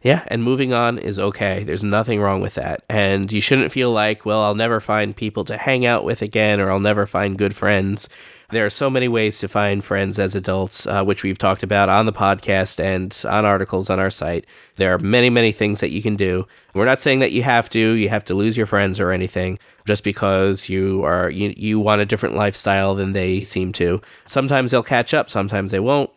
Yeah, 0.06 0.24
and 0.28 0.44
moving 0.44 0.72
on 0.72 1.00
is 1.00 1.18
okay. 1.18 1.64
There's 1.64 1.84
nothing 1.84 2.22
wrong 2.22 2.40
with 2.40 2.54
that. 2.56 2.84
And 2.88 3.32
you 3.32 3.42
shouldn't 3.42 3.72
feel 3.72 3.92
like, 3.92 4.24
well, 4.24 4.44
I'll 4.44 4.54
never 4.54 4.80
find 4.80 5.16
people 5.16 5.44
to 5.46 5.58
hang 5.58 5.84
out 5.84 6.04
with 6.04 6.22
again 6.22 6.60
or 6.60 6.70
I'll 6.70 6.80
never 6.80 7.08
find 7.08 7.40
good 7.40 7.56
friends. 7.56 8.08
There 8.52 8.66
are 8.66 8.70
so 8.70 8.90
many 8.90 9.08
ways 9.08 9.40
to 9.40 9.48
find 9.48 9.84
friends 9.84 10.20
as 10.20 10.36
adults, 10.36 10.86
uh, 10.86 11.04
which 11.04 11.24
we've 11.24 11.38
talked 11.38 11.64
about 11.64 11.90
on 11.90 12.06
the 12.06 12.14
podcast 12.14 12.80
and 12.80 13.16
on 13.30 13.46
articles 13.46 13.90
on 13.90 14.00
our 14.00 14.10
site. 14.10 14.46
There 14.76 14.94
are 14.94 15.00
many, 15.00 15.30
many 15.30 15.52
things 15.52 15.80
that 15.80 15.92
you 15.92 16.02
can 16.02 16.16
do. 16.16 16.48
We're 16.74 16.86
not 16.86 17.02
saying 17.02 17.20
that 17.20 17.32
you 17.32 17.44
have 17.44 17.70
to, 17.70 17.80
you 17.80 18.10
have 18.10 18.26
to 18.26 18.36
lose 18.36 18.58
your 18.58 18.66
friends 18.66 19.00
or 19.00 19.12
anything 19.12 19.58
just 19.86 20.04
because 20.04 20.70
you 20.70 21.04
are 21.04 21.30
you, 21.30 21.54
you 21.56 21.80
want 21.80 22.02
a 22.02 22.06
different 22.06 22.36
lifestyle 22.36 22.96
than 22.96 23.14
they 23.14 23.44
seem 23.44 23.72
to. 23.74 24.02
Sometimes 24.28 24.72
they'll 24.72 24.84
catch 24.84 25.14
up, 25.14 25.30
sometimes 25.30 25.72
they 25.72 25.80
won't. 25.80 26.10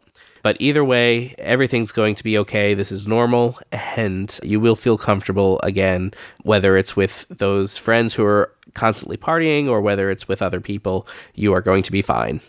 But 0.49 0.57
either 0.61 0.83
way, 0.83 1.35
everything's 1.37 1.93
going 1.93 2.15
to 2.15 2.25
be 2.25 2.39
okay. 2.39 2.73
This 2.73 2.91
is 2.91 3.07
normal, 3.07 3.59
and 3.71 4.41
you 4.43 4.61
will 4.61 4.77
feel 4.77 4.97
comfortable 4.97 5.61
again, 5.63 6.15
whether 6.43 6.79
it's 6.79 6.97
with 6.97 7.27
those 7.29 7.77
friends 7.77 8.15
who 8.15 8.25
are 8.25 8.51
constantly 8.73 9.19
partying 9.19 9.69
or 9.69 9.83
whether 9.83 10.11
it's 10.11 10.27
with 10.27 10.41
other 10.41 10.63
people, 10.63 11.07
you 11.35 11.53
are 11.53 11.61
going 11.61 11.83
to 11.83 11.93
be 11.93 12.01
fine. 12.01 12.41